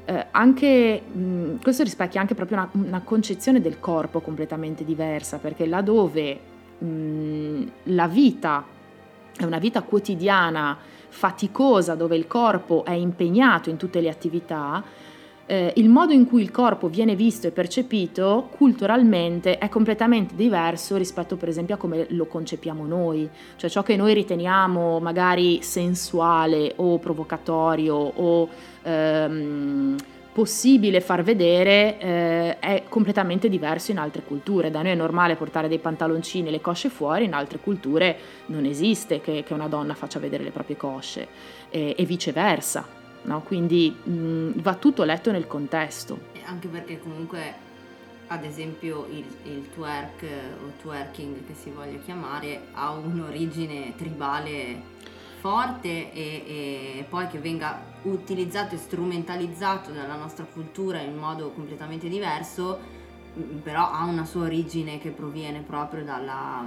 eh, 0.05 0.27
anche, 0.33 1.01
mh, 1.01 1.61
questo 1.63 1.85
rispecchia 1.85 2.21
anche 2.21 2.35
proprio 2.35 2.59
una, 2.59 2.69
una, 2.73 3.01
concezione 3.03 3.61
del 3.61 3.79
corpo 3.79 4.21
completamente 4.21 4.85
diversa, 4.85 5.39
perché 5.39 5.67
laddove 5.67 6.41
mh, 6.79 7.63
la 7.85 8.09
vita 8.09 8.65
è 9.37 9.45
una 9.45 9.59
vita 9.59 9.83
quotidiana, 9.83 10.77
faticosa, 11.09 11.95
dove 11.95 12.17
il 12.17 12.27
corpo 12.27 12.85
è 12.85 12.93
impegnato 12.93 13.71
in 13.71 13.77
tutte 13.77 14.01
le 14.01 14.09
attività, 14.09 14.83
eh, 15.47 15.73
il 15.77 15.89
modo 15.89 16.13
in 16.13 16.27
cui 16.27 16.41
il 16.41 16.51
corpo 16.51 16.89
viene 16.89 17.15
visto 17.15 17.47
e 17.47 17.51
percepito 17.51 18.49
culturalmente 18.57 19.59
è 19.59 19.69
completamente 19.69 20.35
diverso 20.35 20.97
rispetto 20.97 21.37
per 21.37 21.49
esempio 21.49 21.75
a 21.75 21.79
come 21.79 22.07
lo 22.11 22.27
concepiamo 22.27 22.87
noi, 22.87 23.29
cioè 23.57 23.69
ciò 23.69 23.83
che 23.83 23.97
noi 23.97 24.15
riteniamo 24.15 25.01
magari 25.01 25.61
sensuale 25.63 26.73
o 26.77 26.99
provocatorio 26.99 27.95
o 27.95 28.49
ehm, 28.83 29.97
possibile 30.33 31.01
far 31.01 31.23
vedere 31.23 31.99
eh, 31.99 32.59
è 32.59 32.83
completamente 32.89 33.49
diverso 33.49 33.91
in 33.91 33.99
altre 33.99 34.23
culture. 34.23 34.71
Da 34.71 34.83
noi 34.83 34.93
è 34.93 34.97
normale 34.97 35.37
portare 35.37 35.69
dei 35.69 35.79
pantaloncini 35.79 36.49
e 36.49 36.51
le 36.51 36.61
cosce 36.61 36.89
fuori, 36.89 37.27
in 37.27 37.35
altre 37.35 37.59
culture 37.59 38.17
non 38.47 38.65
esiste 38.65 39.21
che, 39.21 39.45
che 39.47 39.53
una 39.53 39.69
donna 39.69 39.95
faccia 39.95 40.19
vedere 40.19 40.43
le 40.43 40.51
proprie 40.51 40.77
cosce 40.77 41.29
e, 41.69 41.95
e 41.97 42.05
viceversa 42.05 43.03
no? 43.25 43.43
quindi 43.43 43.91
mh, 43.91 44.61
va 44.61 44.75
tutto 44.75 45.05
letto 45.05 45.31
nel 45.31 45.47
contesto. 45.47 46.33
Anche 46.45 46.69
perché 46.69 46.99
comunque 46.99 47.63
ad 48.29 48.45
esempio 48.45 49.07
il, 49.11 49.25
il, 49.45 49.69
twerk 49.71 50.23
o 50.65 50.73
twerking 50.81 51.47
che 51.47 51.55
si 51.55 51.71
voglia 51.71 51.99
chiamare 51.99 52.69
ha 52.73 52.91
un'origine 52.93 53.95
tribale 53.97 54.93
forte 55.41 56.11
e, 56.13 56.43
e, 56.47 57.07
poi 57.07 57.27
che 57.29 57.39
venga 57.39 57.83
utilizzato 58.03 58.75
e 58.75 58.79
strumentalizzato 58.79 59.91
dalla 59.91 60.17
nostra 60.17 60.47
cultura 60.51 61.01
in 61.01 61.17
modo 61.17 61.51
completamente 61.51 62.09
diverso 62.09 63.03
però 63.63 63.91
ha 63.91 64.05
una 64.05 64.25
sua 64.25 64.45
origine 64.45 64.99
che 64.99 65.11
proviene 65.11 65.61
proprio 65.61 66.05
dalla, 66.05 66.65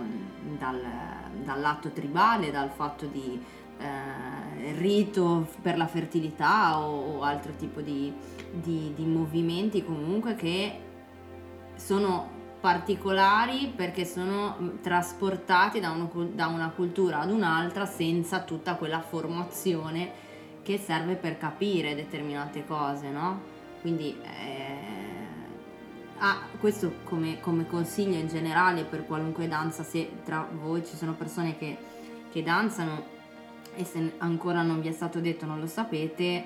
dal, 0.58 0.82
dall'atto 1.44 1.92
tribale, 1.92 2.52
dal 2.52 2.70
fatto 2.70 3.06
di 3.06 3.42
eh, 3.80 4.74
rito 4.74 5.48
per 5.62 5.78
la 5.78 5.88
fertilità 5.88 6.80
o, 6.80 7.18
o 7.18 7.22
altro 7.22 7.54
tipo 7.56 7.82
di, 7.82 8.14
di, 8.52 8.94
di 8.96 9.06
movimenti 9.06 9.84
comunque 9.84 10.36
che 10.36 10.80
sono 11.76 12.36
particolari 12.60 13.72
perché 13.76 14.04
sono 14.04 14.78
trasportati 14.82 15.80
da, 15.80 15.92
uno, 15.92 16.10
da, 16.34 16.48
una 16.48 16.70
cultura 16.70 17.20
ad 17.20 17.32
un'altra 17.32 17.86
senza 17.86 18.42
tutta 18.42 18.76
quella 18.76 19.00
formazione 19.00 20.26
che 20.64 20.78
serve 20.78 21.16
per 21.16 21.38
capire 21.38 21.96
determinate 21.96 22.66
cose, 22.66 23.10
no? 23.10 23.56
Quindi 23.80 24.18
eh, 24.22 24.98
ah, 26.18 26.40
questo 26.60 26.96
come, 27.04 27.40
come, 27.40 27.66
consiglio 27.68 28.18
in 28.18 28.28
generale 28.28 28.84
per 28.84 29.06
qualunque 29.06 29.48
danza, 29.48 29.84
se 29.84 30.10
tra 30.26 30.46
voi 30.52 30.86
ci 30.86 30.98
sono 30.98 31.14
persone 31.14 31.58
che, 31.58 31.78
che 32.32 32.44
danzano 32.44 33.16
e 33.78 33.86
se 33.86 34.14
ancora 34.18 34.64
non 34.64 34.82
vi 34.82 34.88
è 34.88 34.92
stato 34.92 35.20
detto 35.20 35.46
non 35.46 35.60
lo 35.60 35.68
sapete, 35.68 36.44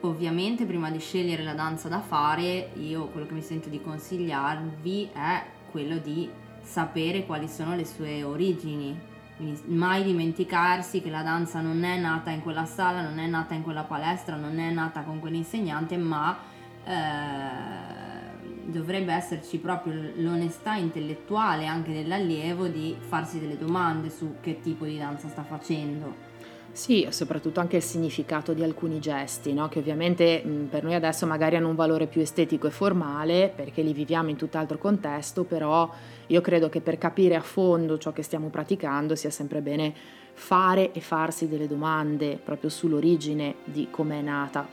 ovviamente 0.00 0.66
prima 0.66 0.90
di 0.90 0.98
scegliere 0.98 1.42
la 1.42 1.54
danza 1.54 1.88
da 1.88 2.00
fare, 2.00 2.70
io 2.74 3.06
quello 3.06 3.26
che 3.26 3.32
mi 3.32 3.42
sento 3.42 3.68
di 3.68 3.80
consigliarvi 3.80 5.10
è 5.12 5.44
quello 5.70 5.96
di 5.96 6.28
sapere 6.60 7.24
quali 7.24 7.48
sono 7.48 7.74
le 7.74 7.86
sue 7.86 8.22
origini. 8.22 9.08
Quindi 9.36 9.62
mai 9.68 10.04
dimenticarsi 10.04 11.00
che 11.00 11.08
la 11.08 11.22
danza 11.22 11.62
non 11.62 11.82
è 11.82 11.98
nata 11.98 12.28
in 12.30 12.42
quella 12.42 12.66
sala, 12.66 13.00
non 13.00 13.18
è 13.18 13.26
nata 13.26 13.54
in 13.54 13.62
quella 13.62 13.84
palestra, 13.84 14.36
non 14.36 14.58
è 14.58 14.70
nata 14.70 15.00
con 15.00 15.18
quell'insegnante, 15.18 15.96
ma 15.96 16.36
eh, 16.84 18.70
dovrebbe 18.70 19.14
esserci 19.14 19.56
proprio 19.58 20.12
l'onestà 20.16 20.74
intellettuale 20.74 21.64
anche 21.66 21.92
dell'allievo 21.94 22.66
di 22.66 22.94
farsi 22.98 23.40
delle 23.40 23.56
domande 23.56 24.10
su 24.10 24.36
che 24.40 24.60
tipo 24.60 24.84
di 24.84 24.98
danza 24.98 25.28
sta 25.28 25.42
facendo 25.42 26.29
sì, 26.72 27.06
soprattutto 27.10 27.60
anche 27.60 27.76
il 27.76 27.82
significato 27.82 28.52
di 28.52 28.62
alcuni 28.62 29.00
gesti, 29.00 29.52
no? 29.52 29.68
che 29.68 29.80
ovviamente 29.80 30.42
mh, 30.42 30.66
per 30.66 30.84
noi 30.84 30.94
adesso 30.94 31.26
magari 31.26 31.56
hanno 31.56 31.68
un 31.68 31.74
valore 31.74 32.06
più 32.06 32.20
estetico 32.20 32.68
e 32.68 32.70
formale 32.70 33.52
perché 33.54 33.82
li 33.82 33.92
viviamo 33.92 34.30
in 34.30 34.36
tutt'altro 34.36 34.78
contesto, 34.78 35.44
però 35.44 35.92
io 36.28 36.40
credo 36.40 36.68
che 36.68 36.80
per 36.80 36.96
capire 36.96 37.34
a 37.34 37.40
fondo 37.40 37.98
ciò 37.98 38.12
che 38.12 38.22
stiamo 38.22 38.48
praticando 38.48 39.16
sia 39.16 39.30
sempre 39.30 39.60
bene 39.60 39.92
fare 40.32 40.92
e 40.92 41.00
farsi 41.00 41.48
delle 41.48 41.66
domande 41.66 42.38
proprio 42.42 42.70
sull'origine 42.70 43.56
di 43.64 43.88
come 43.90 44.20
è 44.20 44.22
nata 44.22 44.66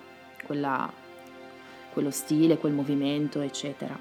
quella, 0.45 0.91
quello 1.91 2.11
stile, 2.11 2.57
quel 2.57 2.73
movimento, 2.73 3.41
eccetera. 3.41 3.97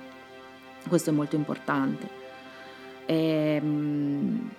Questo 0.87 1.11
è 1.11 1.13
molto 1.13 1.35
importante. 1.35 2.09
E, 3.07 3.55
ehm, 3.57 3.67
mh, 3.67 4.51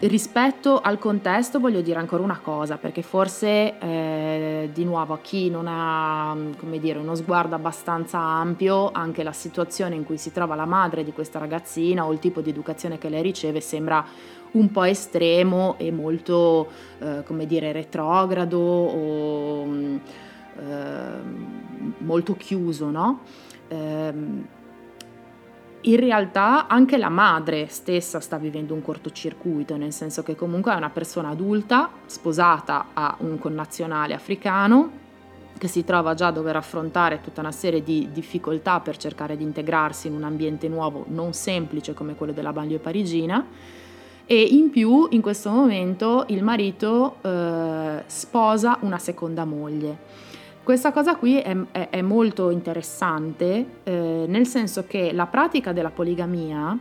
rispetto 0.00 0.80
al 0.80 0.98
contesto 0.98 1.60
voglio 1.60 1.82
dire 1.82 1.98
ancora 1.98 2.22
una 2.22 2.38
cosa, 2.42 2.78
perché 2.78 3.02
forse 3.02 3.78
eh, 3.78 4.70
di 4.72 4.84
nuovo 4.84 5.14
a 5.14 5.18
chi 5.20 5.50
non 5.50 5.66
ha 5.68 6.34
dire, 6.78 6.98
uno 6.98 7.14
sguardo 7.14 7.54
abbastanza 7.54 8.18
ampio, 8.18 8.90
anche 8.92 9.22
la 9.22 9.32
situazione 9.32 9.94
in 9.94 10.04
cui 10.04 10.16
si 10.16 10.32
trova 10.32 10.54
la 10.54 10.64
madre 10.64 11.04
di 11.04 11.12
questa 11.12 11.38
ragazzina 11.38 12.06
o 12.06 12.12
il 12.12 12.18
tipo 12.18 12.40
di 12.40 12.50
educazione 12.50 12.98
che 12.98 13.08
lei 13.08 13.22
riceve 13.22 13.60
sembra 13.60 14.04
un 14.52 14.70
po' 14.70 14.84
estremo 14.84 15.74
e 15.78 15.90
molto, 15.90 16.68
eh, 16.98 17.22
come 17.24 17.46
dire, 17.46 17.72
retrogrado 17.72 18.58
o 18.58 19.66
eh, 19.66 20.00
molto 21.98 22.34
chiuso, 22.36 22.90
no? 22.90 23.20
In 25.82 25.96
realtà 25.96 26.66
anche 26.66 26.96
la 26.96 27.08
madre 27.08 27.66
stessa 27.68 28.18
sta 28.18 28.38
vivendo 28.38 28.74
un 28.74 28.82
cortocircuito, 28.82 29.76
nel 29.76 29.92
senso 29.92 30.22
che 30.22 30.34
comunque 30.34 30.72
è 30.72 30.76
una 30.76 30.90
persona 30.90 31.28
adulta, 31.28 31.90
sposata 32.06 32.86
a 32.92 33.16
un 33.20 33.38
connazionale 33.38 34.14
africano, 34.14 35.04
che 35.58 35.68
si 35.68 35.84
trova 35.84 36.14
già 36.14 36.28
a 36.28 36.32
dover 36.32 36.56
affrontare 36.56 37.20
tutta 37.20 37.40
una 37.40 37.52
serie 37.52 37.82
di 37.82 38.08
difficoltà 38.12 38.80
per 38.80 38.96
cercare 38.96 39.36
di 39.36 39.42
integrarsi 39.42 40.08
in 40.08 40.14
un 40.14 40.24
ambiente 40.24 40.68
nuovo 40.68 41.04
non 41.08 41.32
semplice 41.32 41.94
come 41.94 42.14
quello 42.14 42.32
della 42.32 42.52
banlieue 42.52 42.80
parigina 42.80 43.44
e 44.26 44.42
in 44.42 44.70
più 44.70 45.06
in 45.10 45.20
questo 45.20 45.50
momento 45.50 46.24
il 46.28 46.42
marito 46.42 47.16
eh, 47.22 48.02
sposa 48.06 48.78
una 48.80 48.98
seconda 48.98 49.44
moglie. 49.44 50.24
Questa 50.66 50.90
cosa 50.90 51.14
qui 51.14 51.38
è, 51.38 51.56
è, 51.70 51.90
è 51.90 52.02
molto 52.02 52.50
interessante, 52.50 53.82
eh, 53.84 54.24
nel 54.26 54.48
senso 54.48 54.84
che 54.84 55.12
la 55.12 55.26
pratica 55.26 55.70
della 55.70 55.90
poligamia 55.90 56.76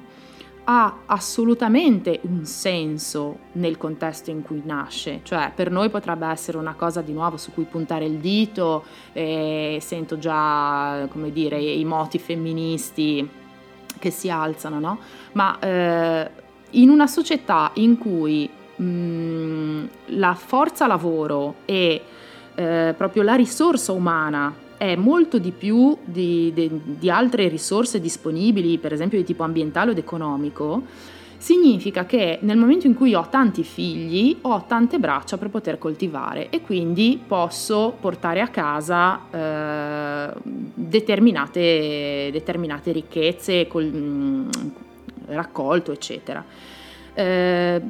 ha 0.63 0.98
assolutamente 1.06 2.19
un 2.24 2.45
senso 2.45 3.38
nel 3.52 3.78
contesto 3.78 4.32
in 4.32 4.41
cui 4.41 4.63
nasce, 4.65 5.19
cioè 5.21 5.52
per 5.54 5.69
noi 5.69 5.91
potrebbe 5.91 6.26
essere 6.26 6.58
una 6.58 6.74
cosa 6.74 7.02
di 7.02 7.13
nuovo 7.13 7.38
su 7.38 7.54
cui 7.54 7.65
puntare 7.65 8.06
il 8.06 8.17
dito, 8.17 8.86
eh, 9.13 9.78
sento 9.82 10.17
già 10.17 11.08
come 11.12 11.32
dire 11.32 11.62
i 11.62 11.86
moti 11.86 12.17
femministi 12.17 13.30
che 14.00 14.10
si 14.10 14.32
alzano, 14.32 14.80
no? 14.80 14.98
Ma 15.34 15.60
eh, 15.60 16.32
in 16.71 16.89
una 16.89 17.06
società 17.06 17.69
in 17.76 18.00
cui 18.00 18.50
mh, 18.78 18.84
mm, 18.84 19.86
la 20.06 20.34
forza 20.34 20.88
lavoro 20.88 21.58
e 21.65 22.02
eh, 22.56 22.94
proprio 22.98 23.24
la 23.24 23.36
risorsa 23.36 23.91
umana 23.91 24.54
è 24.78 24.96
molto 24.96 25.38
di 25.38 25.52
più 25.52 25.98
di, 26.04 26.52
di, 26.54 26.70
di, 26.84 27.10
altre 27.10 27.48
risorse 27.48 28.00
disponibili, 28.00 28.78
per 28.78 28.94
esempio 28.94 29.18
di 29.18 29.24
tipo 29.24 29.44
ambientale 29.44 29.91
ed 29.91 29.98
economico, 29.98 30.84
significa 31.38 32.06
che 32.06 32.39
nel 32.41 32.58
momento 32.58 32.88
in 32.88 32.96
cui 32.96 33.13
ho 33.13 33.28
tanti 33.30 33.63
figli 33.63 34.38
ho 34.41 34.65
tante 34.68 35.00
braccia 35.00 35.38
per 35.38 35.50
poter 35.50 35.78
coltivare 35.78 36.50
e 36.50 36.62
quindi 36.62 37.22
posso 37.26 37.96
portare 38.00 38.41
a 38.41 38.48
casa 38.48 39.22
eh, 39.30 40.34
determinate, 40.74 42.30
determinate, 42.32 42.91
ricchezze, 42.91 43.68
col, 43.68 43.86
mh, 43.86 43.98
mm, 43.98 44.50
raccolto, 45.28 45.91
eccetera. 45.91 46.44
Eh, 47.13 47.82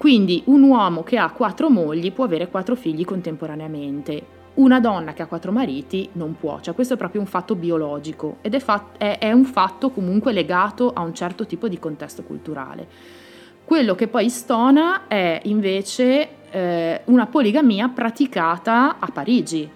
quindi 0.00 0.42
un 0.46 0.62
uomo 0.62 1.02
che 1.02 1.18
ha 1.18 1.30
quattro 1.30 1.68
mogli 1.68 2.10
può 2.10 2.24
avere 2.24 2.48
quattro 2.48 2.74
figli 2.74 3.04
contemporaneamente. 3.04 4.38
Una 4.54 4.80
donna 4.80 5.12
che 5.12 5.20
ha 5.20 5.26
quattro 5.26 5.52
mariti 5.52 6.08
non 6.12 6.36
può, 6.40 6.58
cioè 6.60 6.72
questo 6.72 6.94
è 6.94 6.96
proprio 6.96 7.20
un 7.20 7.26
fatto 7.26 7.54
biologico 7.54 8.38
ed 8.40 8.54
è, 8.54 8.60
fat- 8.60 8.96
è, 8.96 9.18
è 9.18 9.30
un 9.32 9.44
fatto 9.44 9.90
comunque 9.90 10.32
legato 10.32 10.90
a 10.94 11.02
un 11.02 11.12
certo 11.12 11.44
tipo 11.44 11.68
di 11.68 11.78
contesto 11.78 12.22
culturale. 12.22 12.88
Quello 13.62 13.94
che 13.94 14.08
poi 14.08 14.30
stona 14.30 15.06
è 15.06 15.38
invece 15.44 16.28
eh, 16.50 17.02
una 17.04 17.26
poligamia 17.26 17.88
praticata 17.88 18.96
a 19.00 19.10
Parigi. 19.12 19.70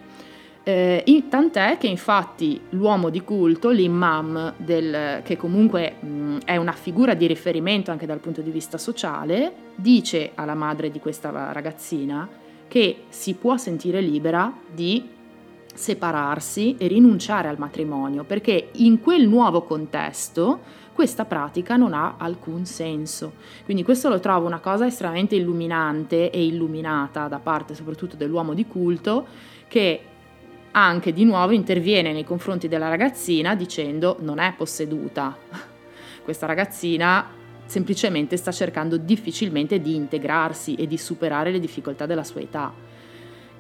Eh, 0.66 1.24
tant'è 1.28 1.76
che 1.76 1.88
infatti 1.88 2.58
l'uomo 2.70 3.10
di 3.10 3.20
culto, 3.20 3.68
l'imam, 3.68 4.54
del, 4.56 5.20
che 5.22 5.36
comunque 5.36 5.96
mh, 6.00 6.38
è 6.46 6.56
una 6.56 6.72
figura 6.72 7.12
di 7.12 7.26
riferimento 7.26 7.90
anche 7.90 8.06
dal 8.06 8.18
punto 8.18 8.40
di 8.40 8.50
vista 8.50 8.78
sociale, 8.78 9.52
dice 9.74 10.30
alla 10.34 10.54
madre 10.54 10.90
di 10.90 11.00
questa 11.00 11.52
ragazzina 11.52 12.26
che 12.66 13.02
si 13.10 13.34
può 13.34 13.58
sentire 13.58 14.00
libera 14.00 14.50
di 14.72 15.06
separarsi 15.74 16.76
e 16.78 16.86
rinunciare 16.86 17.48
al 17.48 17.58
matrimonio, 17.58 18.24
perché 18.24 18.70
in 18.72 19.00
quel 19.00 19.28
nuovo 19.28 19.64
contesto 19.64 20.60
questa 20.94 21.26
pratica 21.26 21.76
non 21.76 21.92
ha 21.92 22.14
alcun 22.16 22.64
senso. 22.64 23.34
Quindi 23.66 23.82
questo 23.82 24.08
lo 24.08 24.18
trovo 24.18 24.46
una 24.46 24.60
cosa 24.60 24.86
estremamente 24.86 25.34
illuminante 25.34 26.30
e 26.30 26.42
illuminata 26.42 27.28
da 27.28 27.38
parte 27.38 27.74
soprattutto 27.74 28.16
dell'uomo 28.16 28.54
di 28.54 28.66
culto 28.66 29.26
che 29.68 30.00
anche 30.76 31.12
di 31.12 31.24
nuovo 31.24 31.52
interviene 31.52 32.12
nei 32.12 32.24
confronti 32.24 32.68
della 32.68 32.88
ragazzina 32.88 33.54
dicendo 33.54 34.16
non 34.20 34.38
è 34.38 34.54
posseduta. 34.56 35.36
Questa 36.22 36.46
ragazzina 36.46 37.26
semplicemente 37.66 38.36
sta 38.36 38.50
cercando 38.50 38.96
difficilmente 38.96 39.80
di 39.80 39.94
integrarsi 39.94 40.74
e 40.74 40.86
di 40.86 40.98
superare 40.98 41.50
le 41.50 41.60
difficoltà 41.60 42.06
della 42.06 42.24
sua 42.24 42.40
età. 42.40 42.72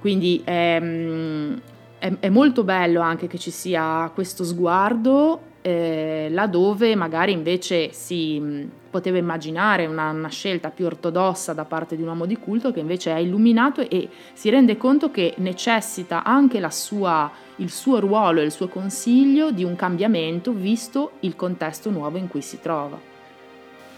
Quindi 0.00 0.42
ehm, 0.44 1.60
è, 1.98 2.12
è 2.18 2.28
molto 2.28 2.64
bello 2.64 3.00
anche 3.00 3.26
che 3.26 3.38
ci 3.38 3.50
sia 3.50 4.10
questo 4.12 4.44
sguardo 4.44 5.52
eh, 5.66 6.28
laddove 6.30 6.94
magari 6.94 7.32
invece 7.32 7.90
si 7.90 8.68
poteva 8.90 9.16
immaginare 9.16 9.86
una, 9.86 10.10
una, 10.10 10.28
scelta 10.28 10.68
più 10.68 10.84
ortodossa 10.84 11.54
da 11.54 11.64
parte 11.64 11.96
di 11.96 12.02
un 12.02 12.08
uomo 12.08 12.26
di 12.26 12.36
culto 12.36 12.70
che 12.70 12.80
invece 12.80 13.14
è 13.14 13.18
illuminato 13.18 13.80
e 13.80 14.10
si 14.34 14.50
rende 14.50 14.76
conto 14.76 15.10
che 15.10 15.32
necessita 15.38 16.22
anche 16.22 16.60
sua, 16.70 17.30
il 17.56 17.70
suo 17.70 17.98
ruolo 17.98 18.40
e 18.40 18.44
il 18.44 18.52
suo 18.52 18.68
consiglio 18.68 19.52
di 19.52 19.64
un 19.64 19.74
cambiamento 19.74 20.52
visto 20.52 21.12
il 21.20 21.34
contesto 21.34 21.88
nuovo 21.88 22.18
in 22.18 22.28
cui 22.28 22.42
si 22.42 22.60
trova. 22.60 23.00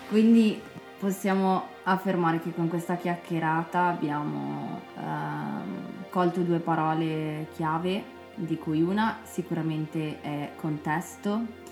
Quindi 0.09 0.61
possiamo 1.01 1.67
affermare 1.83 2.39
che 2.39 2.55
con 2.55 2.69
questa 2.69 2.95
chiacchierata 2.95 3.87
abbiamo 3.87 4.83
ehm, 4.97 6.09
colto 6.11 6.43
due 6.43 6.61
parole 6.61 7.49
chiave 7.57 8.15
di 8.37 8.57
cui 8.59 8.83
una 8.83 9.19
sicuramente 9.25 10.21
è 10.21 10.53
contesto 10.57 11.65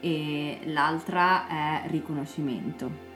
e 0.00 0.60
l'altra 0.64 1.46
è 1.46 1.82
riconoscimento. 1.88 3.08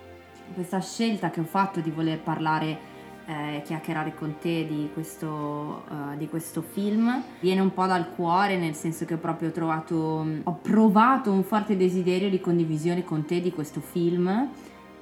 Questa 0.53 0.81
scelta 0.81 1.31
che 1.31 1.41
ho 1.41 1.45
fatto 1.45 1.81
di 1.81 1.91
voler 1.91 2.21
parlare 2.21 2.93
eh, 3.27 3.63
chiacchierare 3.65 4.15
con 4.15 4.37
te 4.39 4.67
di 4.67 4.91
questo, 4.93 5.85
uh, 5.89 6.17
di 6.17 6.29
questo, 6.29 6.61
film 6.61 7.23
viene 7.41 7.63
un 7.63 7.73
po' 7.73 7.87
dal 7.87 8.11
cuore 8.11 8.59
nel 8.59 8.75
senso 8.75 9.07
che 9.07 9.15
ho 9.15 9.19
proprio 9.19 9.51
trovato 9.51 10.27
ho 10.43 10.59
provato 10.61 11.33
un 11.33 11.43
forte 11.43 11.75
desiderio 11.77 12.29
di 12.29 12.39
condivisione 12.39 13.03
con 13.03 13.25
te 13.25 13.41
di 13.41 13.51
questo 13.51 13.81
film 13.81 14.51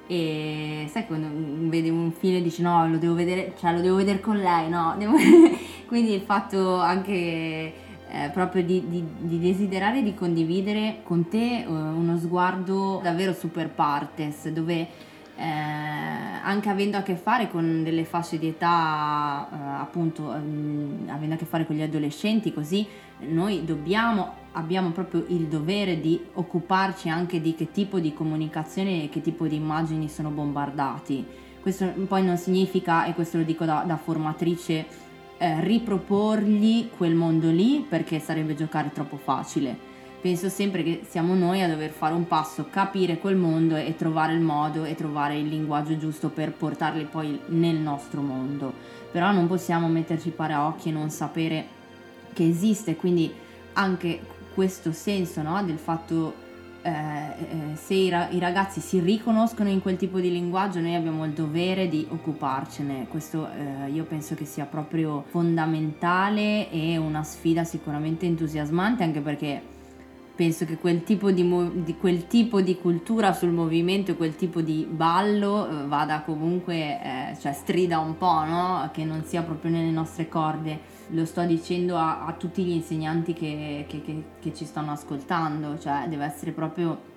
e 0.07 0.89
sai 0.91 1.07
quando 1.07 1.29
vedi 1.69 1.89
un 1.89 2.13
film 2.13 2.37
e 2.37 2.43
dici 2.43 2.61
no 2.61 2.89
lo 2.89 2.99
devo 2.99 3.15
vedere 3.15 3.55
cioè 3.59 3.73
lo 3.73 3.81
devo 3.81 3.97
vedere 3.97 4.21
con 4.21 4.37
lei 4.37 4.69
no? 4.69 4.97
Quindi 5.87 6.15
il 6.15 6.23
fatto 6.23 6.77
anche 6.77 7.13
eh, 7.13 8.31
proprio 8.33 8.63
di, 8.63 8.89
di, 8.89 9.05
di, 9.19 9.39
desiderare 9.39 10.03
di 10.03 10.15
condividere 10.15 11.01
con 11.03 11.29
te 11.29 11.61
eh, 11.61 11.67
uno 11.67 12.19
sguardo 12.19 13.01
davvero 13.03 13.33
super 13.33 13.71
partes, 13.71 14.49
dove 14.49 14.89
eh, 15.37 15.45
anche 16.43 16.69
avendo 16.69 16.99
a 16.99 17.03
che 17.03 17.17
fare 17.17 17.51
con 17.51 17.83
delle 17.83 18.05
fasce 18.05 18.39
di 18.39 18.49
età, 18.49 19.49
eh, 19.51 19.81
appunto 19.81 20.33
ehm, 20.35 21.09
avendo 21.09 21.35
a 21.35 21.39
che 21.39 21.47
fare 21.47 21.67
con 21.67 21.77
gli 21.77 21.83
adolescenti, 21.83 22.53
così 22.53 22.87
noi 23.29 23.65
dobbiamo, 23.65 24.35
abbiamo 24.53 24.91
proprio 24.91 25.25
il 25.29 25.47
dovere 25.47 26.01
di 26.01 26.21
occuparci 26.35 27.09
anche 27.09 27.41
di 27.41 27.55
che 27.55 27.71
tipo 27.71 27.99
di 27.99 28.13
comunicazione 28.13 29.05
e 29.05 29.09
che 29.09 29.21
tipo 29.21 29.47
di 29.47 29.57
immagini 29.57 30.09
sono 30.09 30.31
bombardati. 30.31 31.25
Questo 31.61 31.87
poi 32.09 32.25
non 32.25 32.37
significa, 32.37 33.05
e 33.05 33.15
questo 33.15 33.39
lo 33.39 33.45
dico 33.45 33.65
da, 33.65 33.85
da 33.87 33.97
formatrice, 33.97 34.87
eh, 35.39 35.61
riproporgli 35.61 36.91
quel 36.97 37.15
mondo 37.15 37.51
lì 37.51 37.85
perché 37.89 38.19
sarebbe 38.19 38.55
giocare 38.55 38.91
troppo 38.93 39.17
facile. 39.17 39.91
Penso 40.21 40.49
sempre 40.49 40.85
che 40.85 41.03
siamo 41.09 41.35
noi 41.35 41.63
a 41.63 41.69
dover 41.69 41.91
fare 41.91 42.15
un 42.15 42.29
passo, 42.29 42.69
capire 42.71 43.19
quel 43.19 43.35
mondo 43.35 43.75
e 43.75 43.97
trovare 43.97 44.35
il 44.35 44.41
modo 44.41 44.85
e 44.85 44.95
trovare 44.95 45.37
il 45.37 45.49
linguaggio 45.49 45.97
giusto 45.99 46.29
per 46.29 46.53
portarli 46.53 47.05
poi 47.05 47.41
nel 47.47 47.77
nostro 47.77 48.21
mondo. 48.21 48.73
Però 49.11 49.33
non 49.33 49.49
possiamo 49.49 49.89
metterci 49.89 50.31
paraocchi 50.31 50.91
e 50.91 50.93
non 50.93 51.11
sapere 51.11 51.67
che 52.33 52.47
esiste, 52.47 52.95
quindi 52.95 53.33
anche 53.73 54.21
questo 54.55 54.93
senso 54.93 55.43
no, 55.43 55.63
del 55.65 55.79
fatto 55.79 56.51
eh, 56.83 56.91
eh, 56.91 57.77
se 57.77 57.95
i, 57.95 58.07
i, 58.07 58.39
ragazzi 58.41 58.81
si 58.81 58.99
riconoscono 58.99 59.69
in 59.69 59.81
quel 59.81 59.97
tipo 59.97 60.19
di 60.19 60.33
linguaggio 60.33 60.81
noi 60.81 60.95
abbiamo 60.95 61.25
il 61.25 61.33
dovere 61.33 61.89
di 61.89 62.05
occuparcene 62.09 63.07
questo 63.09 63.49
eh, 63.49 63.91
io 63.91 64.05
penso 64.05 64.35
che 64.35 64.45
sia 64.45 64.65
proprio 64.65 65.25
fondamentale 65.29 66.71
e 66.71 66.97
una 66.97 67.23
sfida 67.23 67.63
sicuramente 67.63 68.27
entusiasmante 68.27 69.05
anche 69.05 69.21
perché 69.21 69.63
penso 70.35 70.65
che 70.65 70.77
quel 70.77 71.05
tipo 71.05 71.31
di, 71.31 71.47
di, 71.85 71.97
quel 71.97 72.27
tipo 72.27 72.61
di 72.61 72.77
cultura 72.77 73.33
sul 73.33 73.51
movimento 73.51 74.17
quel 74.17 74.35
tipo 74.35 74.61
di 74.61 74.87
ballo 74.91 75.69
eh, 75.69 75.87
vada 75.87 76.23
comunque, 76.23 76.75
eh, 76.75 77.37
cioè 77.41 77.53
strida 77.53 77.99
un 77.99 78.17
po', 78.17 78.45
no? 78.45 78.91
Che 78.93 79.05
non 79.05 79.23
sia 79.25 79.43
proprio 79.43 79.71
nelle 79.71 79.91
nostre 79.91 80.29
corde. 80.29 81.01
Lo 81.13 81.25
sto 81.25 81.43
dicendo 81.45 81.97
a, 81.97 82.25
a 82.27 82.33
tutti 82.33 82.63
gli 82.63 82.73
insegnanti 82.73 83.33
che, 83.33 83.85
che, 83.89 84.03
che, 84.03 84.25
che, 84.41 84.55
ci 84.55 84.65
stanno 84.65 84.93
ascoltando, 84.93 85.79
cioè 85.79 86.07
deve 86.09 86.25
essere 86.25 86.53
proprio 86.53 87.11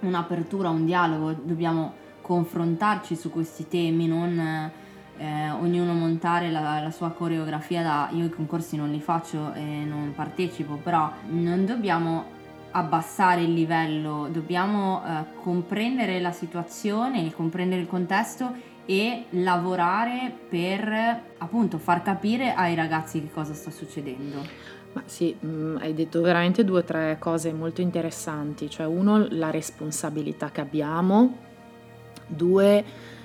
un'apertura, 0.00 0.68
un 0.68 0.84
dialogo, 0.84 1.32
dobbiamo 1.32 1.94
confrontarci 2.20 3.16
su 3.16 3.30
questi 3.30 3.68
temi, 3.68 4.06
non... 4.06 4.70
Eh, 5.18 5.50
ognuno 5.50 5.92
montare 5.92 6.50
la, 6.50 6.80
la, 6.80 6.90
sua 6.90 7.10
coreografia 7.10 7.82
da 7.82 8.08
io 8.12 8.24
i 8.24 8.30
concorsi 8.30 8.76
non 8.76 8.90
li 8.90 8.98
faccio 8.98 9.52
e 9.52 9.60
non 9.60 10.14
partecipo 10.16 10.76
però 10.76 11.12
non 11.28 11.66
dobbiamo 11.66 12.24
abbassare 12.72 13.42
il 13.42 13.52
livello, 13.52 14.28
dobbiamo 14.30 15.02
eh, 15.04 15.24
comprendere 15.42 16.20
la 16.20 16.32
situazione, 16.32 17.30
comprendere 17.32 17.80
il 17.80 17.86
contesto 17.86 18.70
e 18.86 19.26
lavorare 19.30 20.32
per 20.48 21.22
appunto 21.38 21.78
far 21.78 22.02
capire 22.02 22.54
ai 22.54 22.74
ragazzi 22.74 23.20
che 23.20 23.30
cosa 23.32 23.54
sta 23.54 23.70
succedendo. 23.70 24.70
Ma 24.92 25.02
sì, 25.06 25.34
mm, 25.44 25.76
hai 25.78 25.94
detto 25.94 26.20
veramente 26.20 26.64
due 26.64 26.80
o 26.80 26.84
tre 26.84 27.16
cose 27.18 27.52
molto 27.52 27.80
interessanti, 27.80 28.68
cioè 28.68 28.86
uno 28.86 29.26
la 29.30 29.50
responsabilità 29.50 30.50
che 30.50 30.60
abbiamo, 30.60 31.38
due 32.26 32.84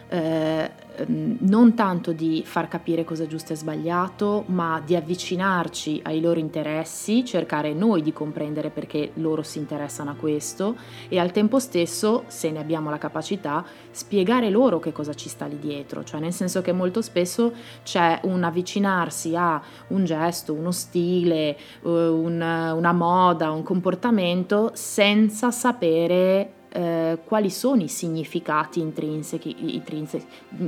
eh, 0.10 0.72
non 1.06 1.76
tanto 1.76 2.12
di 2.12 2.42
far 2.46 2.68
capire 2.68 3.04
cosa 3.04 3.24
è 3.24 3.28
giusto 3.28 3.54
e 3.54 3.56
sbagliato, 3.56 4.46
ma 4.48 4.82
di 4.84 4.96
avvicinarci 4.96 6.02
ai 6.04 6.22
loro 6.22 6.40
interessi, 6.40 7.24
cercare 7.24 7.74
noi 7.74 8.02
di 8.02 8.14
comprendere 8.14 8.70
perché 8.70 9.12
loro 9.16 9.44
si 9.44 9.60
interessano 9.60 10.12
a 10.12 10.16
questo 10.16 10.76
e 11.08 11.20
al 11.20 11.32
tempo 11.32 11.60
stesso, 11.60 12.24
se 12.28 12.50
ne 12.52 12.60
abbiamo 12.60 12.90
la 12.90 12.98
capacità, 12.98 13.64
spiegare 13.92 14.50
loro 14.50 14.80
che 14.80 14.92
cosa 14.92 15.14
ci 15.14 15.30
sta 15.30 15.46
lì 15.46 15.60
dietro, 15.60 16.04
cioè 16.04 16.20
nel 16.20 16.34
senso 16.34 16.62
che 16.62 16.72
molto 16.72 17.02
spesso 17.02 17.54
c'è 17.84 18.20
un 18.24 18.44
avvicinarsi 18.44 19.36
a 19.36 19.62
un 19.90 20.04
gesto, 20.06 20.54
uno 20.54 20.72
stile, 20.72 21.56
eh, 21.56 21.58
un, 21.84 22.42
una 22.42 22.94
moda, 22.94 23.52
un 23.52 23.64
comportamento 23.64 24.72
senza 24.74 25.52
sapere 25.52 26.54
eh, 26.78 27.18
quali 27.26 27.50
sono 27.50 27.82
i 27.82 27.88
significati 27.88 28.80
intrinseci, 28.80 29.76
intrinseci 29.76 30.26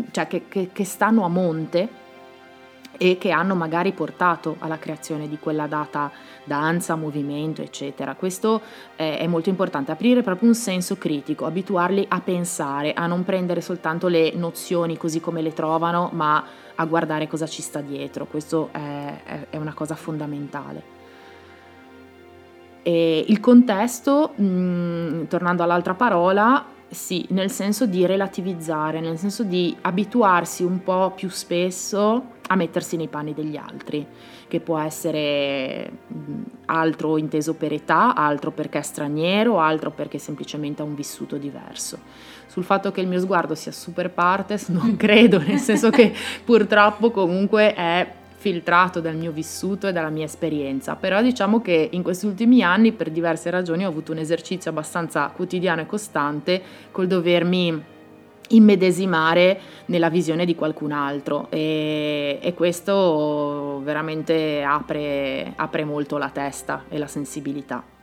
cioè 0.09 0.25
che, 0.25 0.47
che, 0.47 0.69
che 0.73 0.83
stanno 0.83 1.23
a 1.23 1.27
monte 1.27 2.07
e 2.97 3.19
che 3.19 3.29
hanno 3.29 3.53
magari 3.53 3.91
portato 3.91 4.55
alla 4.57 4.79
creazione 4.79 5.29
di 5.29 5.37
quella 5.37 5.67
data 5.67 6.11
danza, 6.43 6.95
movimento, 6.95 7.61
eccetera. 7.61 8.15
Questo 8.15 8.61
è 8.95 9.25
molto 9.27 9.49
importante, 9.49 9.91
aprire 9.91 10.23
proprio 10.23 10.49
un 10.49 10.55
senso 10.55 10.97
critico, 10.97 11.45
abituarli 11.45 12.05
a 12.09 12.19
pensare, 12.19 12.93
a 12.93 13.05
non 13.05 13.23
prendere 13.23 13.61
soltanto 13.61 14.07
le 14.07 14.33
nozioni 14.33 14.97
così 14.97 15.21
come 15.21 15.43
le 15.43 15.53
trovano, 15.53 16.09
ma 16.11 16.43
a 16.73 16.85
guardare 16.85 17.27
cosa 17.27 17.45
ci 17.45 17.61
sta 17.61 17.79
dietro. 17.81 18.25
Questo 18.25 18.69
è, 18.71 19.47
è 19.51 19.57
una 19.57 19.73
cosa 19.73 19.95
fondamentale. 19.95 20.98
E 22.81 23.25
il 23.27 23.39
contesto, 23.39 24.33
mh, 24.35 24.43
mm, 24.43 25.23
tornando 25.25 25.63
all'altra 25.63 25.93
parola, 25.93 26.65
Sì, 26.91 27.23
nel 27.29 27.51
senso 27.51 27.85
di 27.85 28.03
relativizzare, 28.07 28.99
nel 28.99 29.19
senso 29.19 29.43
di 29.43 29.77
abituarsi 29.81 30.63
un 30.63 30.81
po' 30.81 31.11
più 31.15 31.29
spesso 31.29 32.37
a 32.47 32.55
mettersi 32.55 32.97
nei 32.97 33.07
panni 33.07 33.35
degli 33.35 33.55
altri, 33.55 34.03
che 34.47 34.59
può 34.59 34.79
essere 34.79 35.91
altro 36.65 37.17
inteso 37.17 37.53
per 37.53 37.73
età, 37.73 38.15
altro 38.15 38.49
perché 38.49 38.79
è 38.79 38.81
straniero, 38.81 39.59
altro 39.59 39.91
perché 39.91 40.17
semplicemente 40.17 40.81
ha 40.81 40.85
un 40.85 40.95
vissuto 40.95 41.37
diverso. 41.37 41.99
Sul 42.47 42.63
fatto 42.63 42.91
che 42.91 43.01
il 43.01 43.07
mio 43.07 43.19
sguardo 43.19 43.53
sia 43.53 43.71
super 43.71 44.09
partes 44.09 44.69
non 44.69 44.95
credo, 44.97 45.37
nel 45.37 45.59
senso 45.59 45.91
che 45.91 46.11
purtroppo 46.43 47.11
comunque 47.11 47.75
è 47.75 48.13
filtrato 48.39 49.01
dal 49.01 49.17
mio 49.17 49.33
vissuto 49.33 49.87
e 49.87 49.91
dalla 49.91 50.09
mia 50.09 50.23
esperienza, 50.23 50.95
però 50.95 51.21
diciamo 51.21 51.61
che 51.61 51.89
in 51.91 52.01
questi 52.01 52.25
ultimi 52.25 52.63
anni 52.63 52.93
per 52.93 53.11
diverse 53.11 53.49
ragioni 53.49 53.85
ho 53.85 53.89
avuto 53.89 54.13
un 54.13 54.17
esercizio 54.17 54.71
abbastanza 54.71 55.27
quotidiano 55.35 55.81
e 55.81 55.85
costante 55.85 56.61
col 56.91 57.07
dovermi 57.07 57.83
immedesimare 58.51 59.59
nella 59.87 60.09
visione 60.09 60.45
di 60.45 60.55
qualcun 60.55 60.93
altro 60.93 61.47
e, 61.49 62.39
e 62.41 62.53
questo 62.53 63.81
veramente 63.83 64.63
apre, 64.63 65.51
apre 65.57 65.83
molto 65.83 66.17
la 66.17 66.29
testa 66.29 66.85
e 66.87 66.97
la 66.97 67.07
sensibilità. 67.07 67.98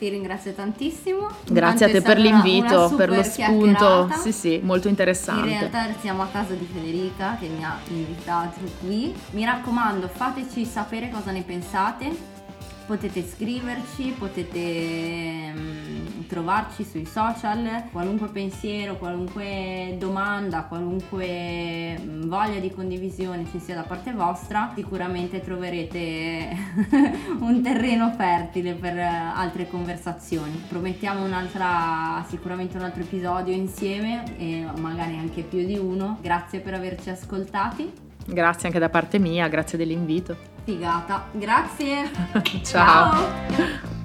Ti 0.00 0.08
ringrazio 0.08 0.54
tantissimo. 0.54 1.28
Grazie 1.44 1.84
Anche 1.84 1.98
a 1.98 2.00
te 2.00 2.06
per 2.06 2.18
l'invito, 2.18 2.90
per 2.96 3.10
lo 3.10 3.22
spunto. 3.22 4.08
Sì, 4.22 4.32
sì, 4.32 4.58
molto 4.62 4.88
interessante. 4.88 5.50
In 5.50 5.58
realtà 5.58 5.92
siamo 6.00 6.22
a 6.22 6.26
casa 6.28 6.54
di 6.54 6.66
Federica 6.72 7.36
che 7.38 7.48
mi 7.48 7.62
ha 7.62 7.78
invitato 7.88 8.60
qui. 8.80 9.14
Mi 9.32 9.44
raccomando, 9.44 10.08
fateci 10.08 10.64
sapere 10.64 11.10
cosa 11.10 11.32
ne 11.32 11.42
pensate 11.42 12.39
potete 12.90 13.22
scriverci, 13.22 14.16
potete 14.18 15.52
um, 15.54 16.26
trovarci 16.26 16.82
sui 16.82 17.06
social, 17.06 17.84
qualunque 17.92 18.26
pensiero, 18.26 18.96
qualunque 18.96 19.94
domanda, 19.96 20.64
qualunque 20.64 21.96
um, 22.00 22.26
voglia 22.26 22.58
di 22.58 22.68
condivisione 22.72 23.46
ci 23.48 23.60
sia 23.60 23.76
da 23.76 23.82
parte 23.82 24.10
vostra, 24.12 24.72
sicuramente 24.74 25.40
troverete 25.40 26.48
un 27.38 27.62
terreno 27.62 28.10
fertile 28.10 28.72
per 28.72 28.98
altre 28.98 29.68
conversazioni. 29.68 30.60
Promettiamo 30.66 31.24
un'altra, 31.24 32.26
sicuramente 32.28 32.76
un 32.76 32.82
altro 32.82 33.02
episodio 33.02 33.54
insieme 33.54 34.36
e 34.36 34.66
magari 34.78 35.16
anche 35.16 35.42
più 35.42 35.64
di 35.64 35.78
uno. 35.78 36.18
Grazie 36.20 36.58
per 36.58 36.74
averci 36.74 37.08
ascoltati. 37.08 38.09
Grazie 38.32 38.68
anche 38.68 38.78
da 38.78 38.88
parte 38.88 39.18
mia, 39.18 39.48
grazie 39.48 39.76
dell'invito. 39.76 40.36
Figata, 40.64 41.26
grazie. 41.32 42.10
Ciao. 42.62 43.10
Ciao. 43.12 43.99